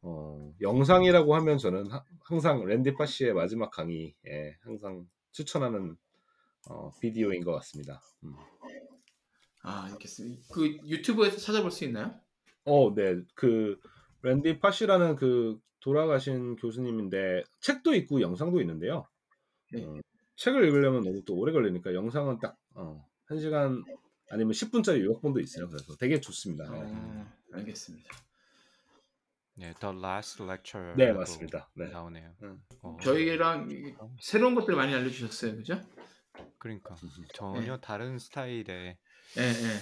[0.03, 5.97] 어, 영상이라고 하면 저는 하- 항상 랜디 파시의 마지막 강의에 항상 추천하는
[6.69, 7.99] 어, 비디오인 것 같습니다.
[8.23, 8.35] 음.
[9.63, 10.43] 아, 알겠습니다.
[10.53, 12.17] 그 유튜브에서 찾아볼 수 있나요?
[12.63, 13.21] 어, 네.
[13.33, 13.81] 그
[14.25, 19.07] 랜디 파시라는 그 돌아가신 교수님인데 책도 있고 영상도 있는데요.
[19.71, 19.83] 네.
[19.85, 19.99] 어,
[20.37, 23.83] 책을 읽으려면 너무 또 오래 걸리니까 영상은 딱 어, 1시간
[24.31, 25.67] 아니면 10분짜리 요약본도 있어요.
[25.69, 26.67] 그래서 되게 좋습니다.
[26.71, 26.79] 네.
[26.81, 28.09] 어, 알겠습니다.
[29.57, 30.95] 네, The Last Lecture.
[30.97, 31.69] 네, 맞습니다.
[31.75, 31.87] 네.
[31.89, 32.33] 나오네요.
[32.41, 32.61] 음.
[32.81, 35.79] 어, 저희랑 이- 새로운 것들 많이 알려주셨어요, 그죠?
[36.57, 36.95] 그러니까
[37.35, 38.97] 전혀 다른 스타일의
[39.37, 39.79] 예, 예.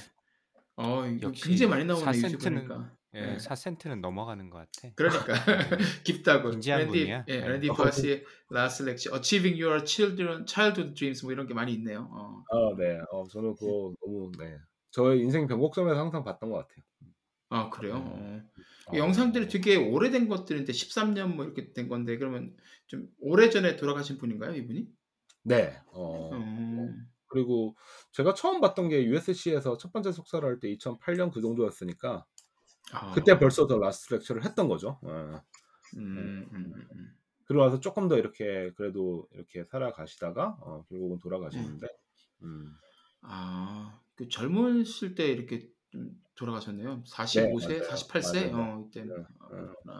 [0.76, 2.96] 어, 역시 굉장히 많이 나오네 4센트는 유튜브니까.
[3.16, 3.38] 예, 네.
[3.38, 4.93] 4센트는 넘어가는 것 같아.
[4.95, 5.34] 그러니까
[6.03, 6.51] 깊다고.
[6.51, 7.26] 진지한 랜디, 분이야.
[7.28, 7.47] 예, 네.
[7.47, 12.09] 랜디 버스의 Last Lecture, Achieving Your Children, Childhood Dreams 뭐 이런 게 많이 있네요.
[12.11, 12.43] 어.
[12.51, 12.99] 아, 네.
[13.11, 14.57] 어, 저는 그거 너무 네.
[14.91, 16.84] 저의 인생 변곡점에서 항상 봤던 것 같아요.
[17.49, 17.97] 아 그래요?
[17.97, 18.49] 음.
[18.88, 18.97] 어.
[18.97, 22.55] 영상들이 되게 오래된 것들인데 13년 뭐 이렇게 된 건데 그러면
[22.88, 24.88] 좀 오래 전에 돌아가신 분인가요, 이분이?
[25.43, 25.78] 네.
[25.91, 27.07] 어, 음.
[27.28, 27.76] 그리고
[28.11, 32.26] 제가 처음 봤던 게 USC에서 첫 번째 석사를 할 때 2008년 그 정도였으니까
[32.92, 33.12] 아.
[33.14, 35.00] 그때 벌써 The Last Lecture를 했던 거죠.
[35.06, 35.10] 예.
[35.98, 37.18] 음, 음, 음.
[37.46, 41.88] 그러고 나서 조금 더 이렇게 그래도 이렇게 살아가시다가 어, 결국은 돌아가시는데
[42.44, 42.76] 음.
[43.22, 47.04] 아, 그 젊으실 때 이렇게 좀 돌아가셨네요.
[47.04, 47.90] 45세, 네, 맞아요.
[47.90, 48.52] 48세?
[48.52, 48.58] 맞아요.
[48.58, 49.16] 어, 이때는.
[49.16, 49.94] 네, 아, 네.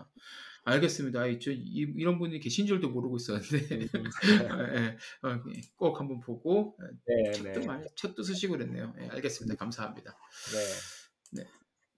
[0.66, 1.22] 알겠습니다.
[1.22, 4.04] 아이, 저, 이, 이런 분이 계신 줄도 모르고 있었는데, 음.
[4.76, 8.94] 예, 어, 예, 꼭 한번 보고, 예, 네, 책도, 네, 많이, 책도 쓰시고 그랬네요.
[9.00, 9.56] 예, 알겠습니다.
[9.56, 10.12] 감사합니다.
[10.12, 10.58] 네.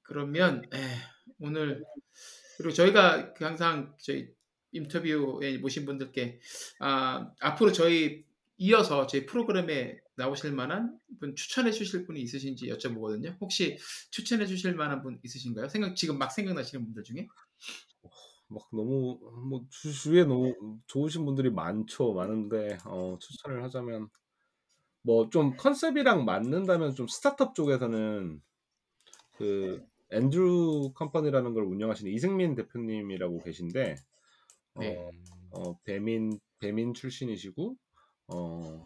[0.05, 0.79] 그러면, 예,
[1.39, 1.83] 오늘,
[2.57, 4.29] 그리고 저희가 그 항상 저희
[4.71, 6.39] 인터뷰에 모신 분들께,
[6.79, 8.25] 아, 앞으로 저희
[8.57, 13.37] 이어서 저희 프로그램에 나오실 만한 분 추천해 주실 분이 있으신지 여쭤보거든요.
[13.41, 13.77] 혹시
[14.11, 15.69] 추천해 주실 만한 분 있으신가요?
[15.69, 17.27] 생각 지금 막 생각나시는 분들 중에?
[18.47, 22.13] 막 너무 뭐 주- 주위에 너무 좋으신 분들이 많죠.
[22.13, 24.09] 많은데 어, 추천을 하자면
[25.03, 28.41] 뭐 좀 컨셉이랑 맞는다면 좀 스타트업 쪽에서는
[29.37, 29.85] 그
[30.15, 33.95] 앤드루 컴퍼니라는 걸 운영하시는 이승민 대표님이라고 계신데
[34.75, 34.97] 어, 네.
[34.97, 37.75] 음, 어, 배민 배민 출신이시고
[38.27, 38.85] 어,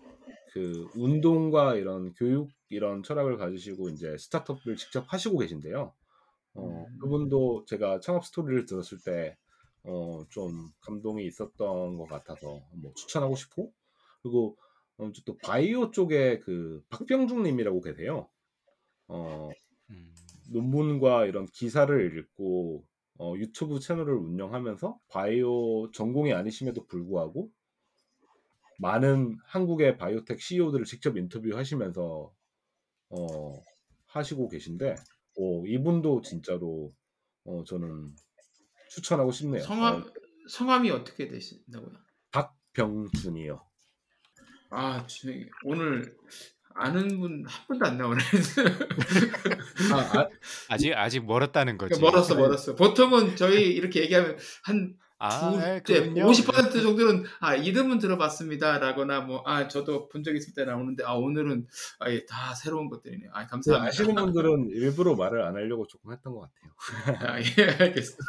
[0.51, 5.93] 그 운동과 이런 교육 이런 철학을 가지시고 이제 스타트업을 직접 하시고 계신데요.
[6.55, 6.99] 어, 음.
[6.99, 9.38] 그분도 제가 창업 스토리를 들었을 때
[9.84, 13.71] 어, 좀 감동이 있었던 것 같아서 뭐 추천하고 싶고
[14.21, 14.57] 그리고
[14.97, 18.27] 어, 또 바이오 쪽에 그 박병중님이라고 계세요.
[19.07, 19.49] 어,
[19.89, 20.13] 음,
[20.52, 22.86] 논문과 이런 기사를 읽고
[23.20, 27.52] 어, 유튜브 채널을 운영하면서 바이오 전공이 아니심에도 불구하고
[28.80, 32.34] 많은 한국의 바이오텍 CEO들을 직접 인터뷰하시면서
[33.10, 33.64] 어,
[34.08, 34.95] 하시고 계신데
[35.39, 36.89] 어, 이분도 진짜로
[37.43, 38.16] 어, 저는
[38.89, 39.64] 추천하고 싶네요.
[39.64, 40.06] 성함 어,
[40.50, 41.91] 성함이 어떻게 되신다고요?
[42.32, 43.66] 박병준이요.
[44.72, 45.30] 아, 저,
[45.64, 46.16] 오늘
[46.76, 48.20] 아는 분 한 분도 안 나오네.
[49.93, 50.30] 아, 아,
[50.70, 51.99] 아 직 아직 멀었다는 거지.
[51.99, 52.76] 멀었어, 멀었어.
[52.76, 56.32] 보통은 저희 이렇게 얘기하면 한 아, 예, 두, 네, 그럼요.
[56.32, 61.67] 50% 정도는 아 이름은 들어봤습니다라거나 뭐 아 저도 본 적 있을 때 나오는데 아 오늘은
[61.99, 63.30] 아 예 다 새로운 것들이네요.
[63.34, 63.89] 아그 감사합니다.
[63.89, 66.72] 아시는 분들은 일부러 말을 안 하려고 조금 했던 것 같아요.
[67.34, 68.24] 아, 예, 알겠습니다.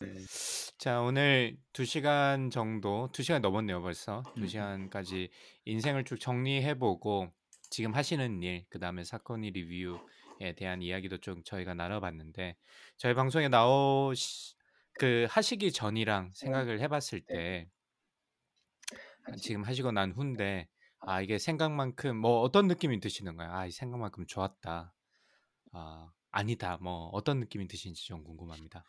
[0.80, 4.22] 자, 오늘 2시간 정도, 2시간 넘었네요, 벌써.
[4.38, 4.42] 음.
[4.44, 5.28] 2시간까지
[5.66, 7.30] 인생을 쭉 정리해보고,
[7.68, 12.56] 지금 하시는 일, 그 다음에 사건이 리뷰에 대한 이야기도 좀 저희가 나눠봤는데,
[12.96, 14.14] 저희 방송에 나오,
[14.94, 17.68] 그, 하시기 전이랑 생각을 해봤을 때,
[19.26, 20.66] 아, 지금 하시고 난 후인데,
[21.00, 23.52] 아, 이게 생각만큼, 뭐, 어떤 느낌이 드시는가요?
[23.52, 24.94] 아, 이 생각만큼 좋았다.
[25.72, 26.78] 아, 아니다.
[26.80, 28.84] 뭐, 어떤 느낌이 드시는지 좀 궁금합니다.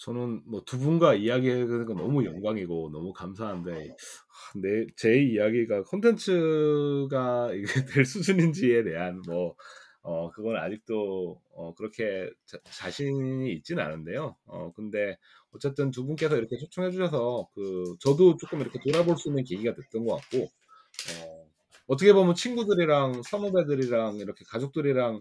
[0.00, 7.64] 저는 뭐 두 분과 이야기하는 건 너무 영광이고 너무 감사한데 아, 내제 이야기가 콘텐츠가 이게
[7.94, 9.56] 될 수준인지에 대한 뭐
[10.02, 14.36] 어, 그건 아직도 어, 그렇게 자, 자신이 있진 않은데요.
[14.46, 15.18] 어, 근데
[15.52, 20.04] 어쨌든 두 분께서 이렇게 초청해 주셔서 그 저도 조금 이렇게 돌아볼 수 있는 계기가 됐던
[20.04, 20.50] 것 같고
[21.22, 21.46] 어,
[21.86, 25.20] 어떻게 보면 친구들이랑 선후배들이랑 이렇게 가족들이랑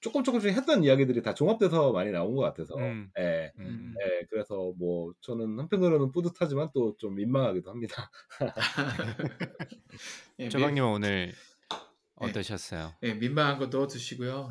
[0.00, 3.10] 조금 조금씩 했던 이야기들이 다 종합돼서 많이 나온 것 같아서 음.
[3.18, 3.52] 예.
[3.58, 3.94] 음.
[4.00, 8.10] 예, 그래서 뭐 저는 한편으로는 뿌듯하지만 또 좀 민망하기도 합니다.
[10.38, 11.32] 예, 조박님 오늘
[12.20, 12.26] 네.
[12.28, 12.94] 어떠셨어요?
[13.02, 14.50] 예, 민망한 거 넣어두시고요.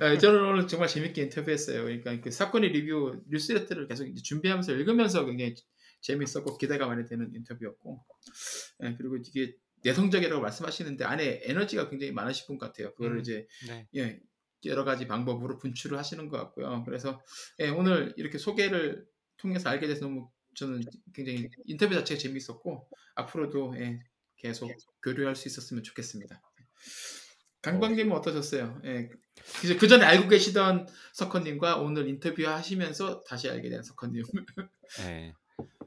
[0.00, 1.84] 아, 저는 오늘 정말 재밌게 인터뷰했어요.
[1.84, 5.54] 그러니까 그 사건의 리뷰 뉴스레터를 계속 이제 준비하면서 읽으면서 굉장히
[6.02, 8.04] 재밌었고 기대가 많이 되는 인터뷰였고,
[8.84, 9.54] 예, 그리고 이게
[9.84, 12.92] 내성적이라고 말씀하시는데 안에 에너지가 굉장히 많으신 분 같아요.
[12.94, 13.20] 그거를 음.
[13.20, 13.86] 이제 네.
[13.96, 14.20] 예,
[14.64, 16.82] 여러 가지 방법으로 분출을 하시는 것 같고요.
[16.84, 17.20] 그래서
[17.58, 19.06] 예, 오늘 이렇게 소개를
[19.36, 20.82] 통해서 알게 돼서 너무 저는
[21.14, 24.00] 굉장히 인터뷰 자체가 재밌었고 앞으로도 예,
[24.36, 24.70] 계속
[25.02, 26.40] 교류할 수 있었으면 좋겠습니다.
[27.62, 28.80] 강박님은 어떠셨어요?
[28.84, 29.08] 예,
[29.78, 34.24] 그 전에 알고 계시던 석헌님과 오늘 인터뷰 하시면서 다시 알게 된 석헌님.
[34.98, 35.32] 네.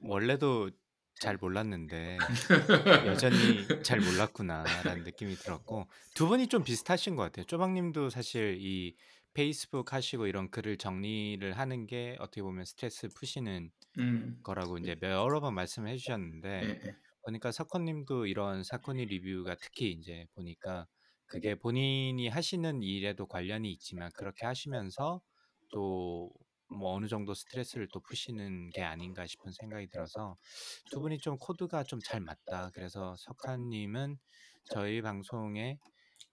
[0.01, 0.71] 원래도
[1.19, 2.27] 잘 몰랐는데
[3.03, 7.45] 여전히 잘 몰랐구나라는 느낌이 들었고 두 분이 좀 비슷하신 것 같아요.
[7.45, 8.97] 쪼박님도 사실 이
[9.33, 15.41] 페이스북 하시고 이런 글을 정리를 하는 게 어떻게 보면 스트레스 푸시는 음, 거라고 이제 여러
[15.41, 16.95] 번 말씀을 해주셨는데 예, 예.
[17.25, 20.87] 보니까 사건님도 이런 사건이 리뷰가 특히 이제 보니까
[21.25, 25.21] 그게 본인이 하시는 일에도 관련이 있지만 그렇게 하시면서
[25.71, 26.31] 또
[26.67, 30.37] 뭐 어느 정도 스트레스를 또 푸시는 게 아닌가 싶은 생각이 들어서
[30.91, 32.71] 두 분이 좀 코드가 좀 잘 맞다.
[32.73, 34.17] 그래서 석한님은
[34.65, 35.79] 저희 방송에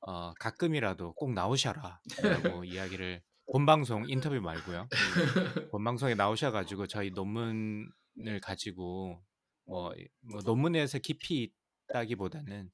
[0.00, 1.98] 어, 가끔이라도 꼭 나오셔라라고
[2.66, 3.22] 이야기를
[3.52, 4.82] 본 방송 인터뷰 말고요.
[4.82, 4.88] 음,
[5.72, 9.22] 본 방송에 나오셔가지고 저희 논문을 가지고
[9.66, 11.52] 뭐, 뭐 논문에서 깊이
[11.88, 12.70] 있다기보다는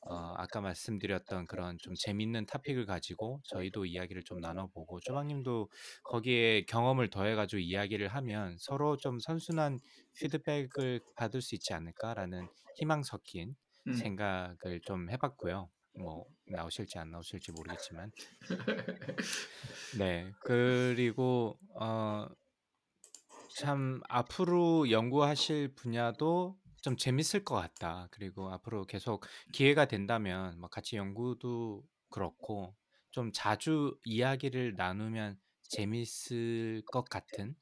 [0.00, 5.68] 어, 아까 말씀드렸던 그런 좀 재밌는 토픽을 가지고 저희도 이야기를 좀 나눠보고 쪼박님도
[6.04, 9.78] 거기에 경험을 더해가지고 이야기를 하면 서로 좀 선순환
[10.14, 13.56] 피드백을 받을 수 있지 않을까라는 희망 섞인
[13.88, 15.68] 음, 생각을 좀 해봤고요.
[15.98, 18.12] 뭐 나오실지 안 나오실지 모르겠지만
[19.98, 22.28] 네 그리고 어,
[23.56, 26.56] 참 앞으로 연구하실 분야도
[26.88, 28.08] 좀 재밌을 것 같다.
[28.10, 32.74] 그리고 앞으로 계속 기회가 된다면 뭐 같이 연구도 그렇고
[33.10, 37.54] 좀 자주 이야기를 나누면 재밌을 것 같은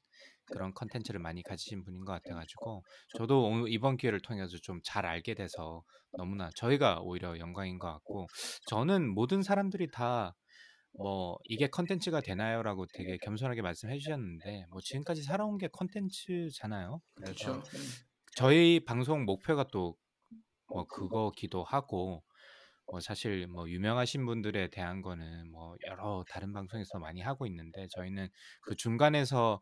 [0.45, 2.85] 그런 컨텐츠를 많이 가지신 분인 것 같아가지고
[3.17, 5.83] 저도 이번 기회를 통해서 좀 잘 알게 돼서
[6.15, 8.27] 너무나 저희가 오히려 영광인 것 같고
[8.67, 10.35] 저는 모든 사람들이 다
[10.99, 17.01] 뭐 이게 컨텐츠가 되나요라고 되게 겸손하게 말씀해 주셨는데 뭐 지금까지 살아온 게 컨텐츠잖아요.
[17.13, 17.61] 그래서 그렇죠.
[18.37, 19.95] 저희 방송 목표가 또
[20.67, 22.23] 뭐 그거기도 하고
[22.91, 28.29] 뭐 사실 뭐 유명하신 분들에 대한 거는 뭐 여러 다른 방송에서 많이 하고 있는데 저희는
[28.61, 29.59] 그 중간에서의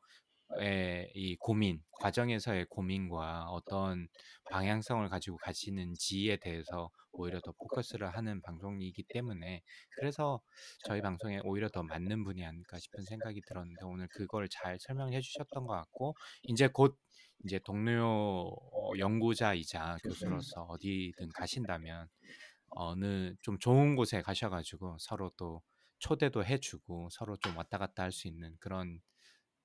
[1.16, 4.08] 이 고민, 과정에서의 고민과 어떤
[4.52, 9.62] 방향성을 가지고 가시는지에 대해서 오히려 더 포커스를 하는 방송이기 때문에
[9.98, 10.42] 그래서
[10.86, 15.66] 저희 방송에 오히려 더 맞는 분이 아닐까 싶은 생각이 들었는데 오늘 그걸 잘 설명해 주셨던
[15.66, 16.98] 것 같고 이제 곧
[17.46, 22.10] 이제 동료 어, 연구자이자 교수로서 어디든 가신다면
[22.70, 25.64] 어느 좀 좋은 곳에 가셔가지고 서로 또
[26.00, 29.02] 초대도 해주고 서로 좀 왔다 갔다 할 수 있는 그런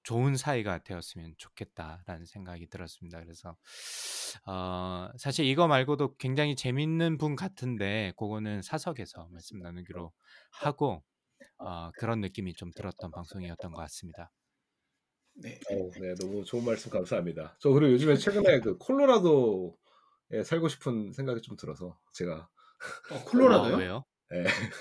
[0.04, 3.20] 좋은 사이가 되었으면 좋겠다라는 생각이 들었습니다.
[3.22, 3.56] 그래서
[4.46, 10.12] 어, 사실 이거 말고도 굉장히 재밌는 분 같은데 그거는 사석에서 말씀 나누기로
[10.52, 11.04] 하고
[11.58, 14.32] 어, 그런 느낌이 좀 들었던 방송이었던 것 같습니다.
[15.42, 15.58] 네.
[15.70, 17.56] 어, 네, 너무 좋은 말씀 감사합니다.
[17.58, 18.14] 저 그리고 요즘에
[18.46, 22.48] 최근에 그 콜로라도에 살고 싶은 생각이 좀 들어서 제가
[23.10, 23.74] 어, 콜로라도요?
[23.74, 24.04] 어, 왜요?
[24.32, 24.44] 예,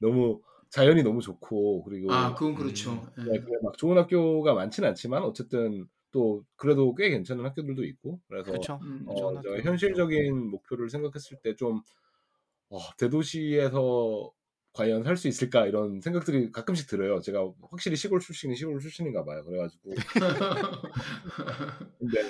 [0.00, 3.06] 너무 자연이 너무 좋고 그리고 아, 그건 그렇죠.
[3.18, 3.24] 예.
[3.24, 8.78] 네, 막 좋은 학교가 많지는 않지만 어쨌든 또 그래도 꽤 괜찮은 학교들도 있고 그래서 그렇죠.
[8.82, 9.34] 음, 어.
[9.62, 11.82] 현실적인 목표를 생각했을 때좀
[12.70, 14.32] 어, 대도시에서
[14.74, 17.20] 과연 살수 있을까 이런 생각들이 가끔씩 들어요.
[17.20, 19.44] 제가 확실히 시골 출신이 시골 출신인가 봐요.
[19.44, 19.94] 그래가지고
[21.98, 22.22] 근데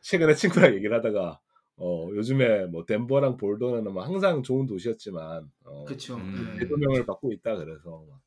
[0.00, 1.38] 최근에 친구랑 얘기를 하다가
[1.76, 6.16] 어, 요즘에 뭐 덴버랑 볼더는 뭐 항상 좋은 도시였지만 어, 그렇죠.
[6.16, 6.54] 음.
[6.54, 6.60] 예.
[6.60, 8.20] 대조명을 받고 있다 그래서 막,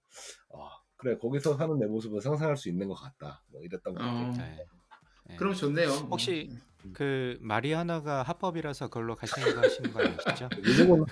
[0.53, 3.43] 아, 그래 거기서 사는 내 모습을 상상할 수 있는 것 같다.
[3.51, 4.61] 뭐 이랬던 것 같아요.
[4.61, 4.82] 어,
[5.25, 5.33] 네.
[5.33, 5.35] 네.
[5.37, 5.89] 그럼 좋네요.
[6.09, 6.49] 혹시
[6.93, 10.49] 그 마리아나가 합법이라서 그걸로 가시는 거 하시는 거 아니시죠?
[10.61, 11.05] 미국은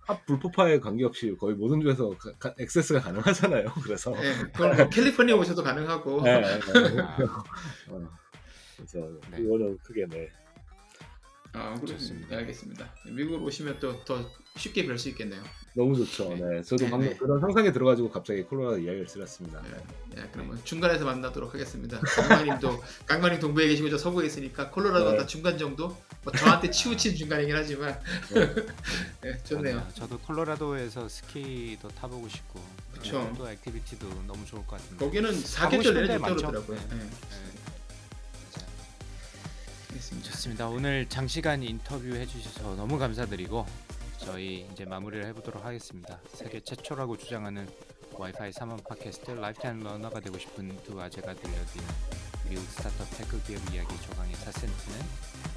[0.00, 3.66] 합 불법화에 관계없이 거의 모든 주에서 가- 가- 액세스가 가능하잖아요.
[3.84, 6.22] 그래서 예, 그건 뭐 캘리포니아 오셔도 가능하고.
[6.22, 7.00] 네, 네.
[7.02, 7.16] 아,
[7.90, 8.08] 어,
[8.76, 8.98] 그래서
[9.30, 9.36] 네.
[9.42, 10.30] 그거는 크게 네.
[11.54, 12.28] 아, 그렇습니다.
[12.28, 12.94] 네, 알겠습니다.
[13.06, 15.42] 미국으로 오시면 또 더 쉽게 뵐 수 있겠네요.
[15.74, 16.28] 너무 좋죠.
[16.28, 16.36] 네.
[16.36, 17.16] 네, 저도 네, 방금 네.
[17.16, 19.60] 그런 상상이 들어가지고 갑자기 콜로라도 이야기를 쓰렸습니다.
[19.62, 19.70] 네,
[20.14, 21.98] 네, 그러면 중간에서 만나도록 하겠습니다.
[21.98, 25.16] 강만님도 강만님 동부에 계시고 저 서부에 있으니까 콜로라도 네.
[25.18, 25.96] 다 중간 정도.
[26.22, 27.98] 뭐 저한테 치우친 중간이긴 하지만
[29.22, 29.76] 네, 좋네요.
[29.76, 29.88] 맞아요.
[29.94, 32.60] 저도 콜로라도에서 스키도 타보고 싶고
[32.92, 33.32] 그쵸.
[33.36, 35.04] 또 activity도 너무 좋을 것 같은데.
[35.04, 36.36] 거기는 가고 사계절 싶은 내내 데 좋다고.
[36.36, 36.78] 그러더라고요.
[36.90, 36.96] 네.
[36.96, 37.63] 네, 네.
[39.94, 40.30] 알겠습니다.
[40.30, 40.68] 좋습니다.
[40.68, 43.64] 오늘 장시간 인터뷰 해주셔서 너무 감사드리고
[44.18, 46.20] 저희 이제 마무리를 해보도록 하겠습니다.
[46.32, 47.66] 세계 최초라고 주장하는
[48.12, 51.86] 와이파이 3원 팟캐스트 lifetime learner가 되고 싶은 두 아재가 들려드린
[52.48, 55.02] 미국 스타트업 tech 기업 이야기 조강의 4센트는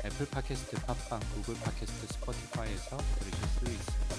[0.06, 4.16] 애플 팟캐스트, 팟빵, 구글 팟캐스트, 스포티파이에서 들으실 수 있습니다.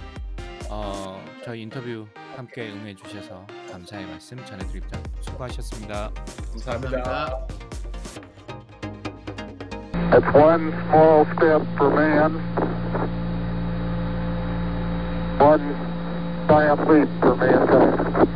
[0.69, 4.99] 어, 저희 인터뷰 함께 응해 주셔서 감사의 말씀 전해드립니다.
[5.21, 6.11] 수고하셨습니다.
[6.51, 7.47] 감사합니다.
[10.11, 12.35] It's one small step for man,
[15.39, 15.75] one
[16.47, 18.34] giant leap for mankind.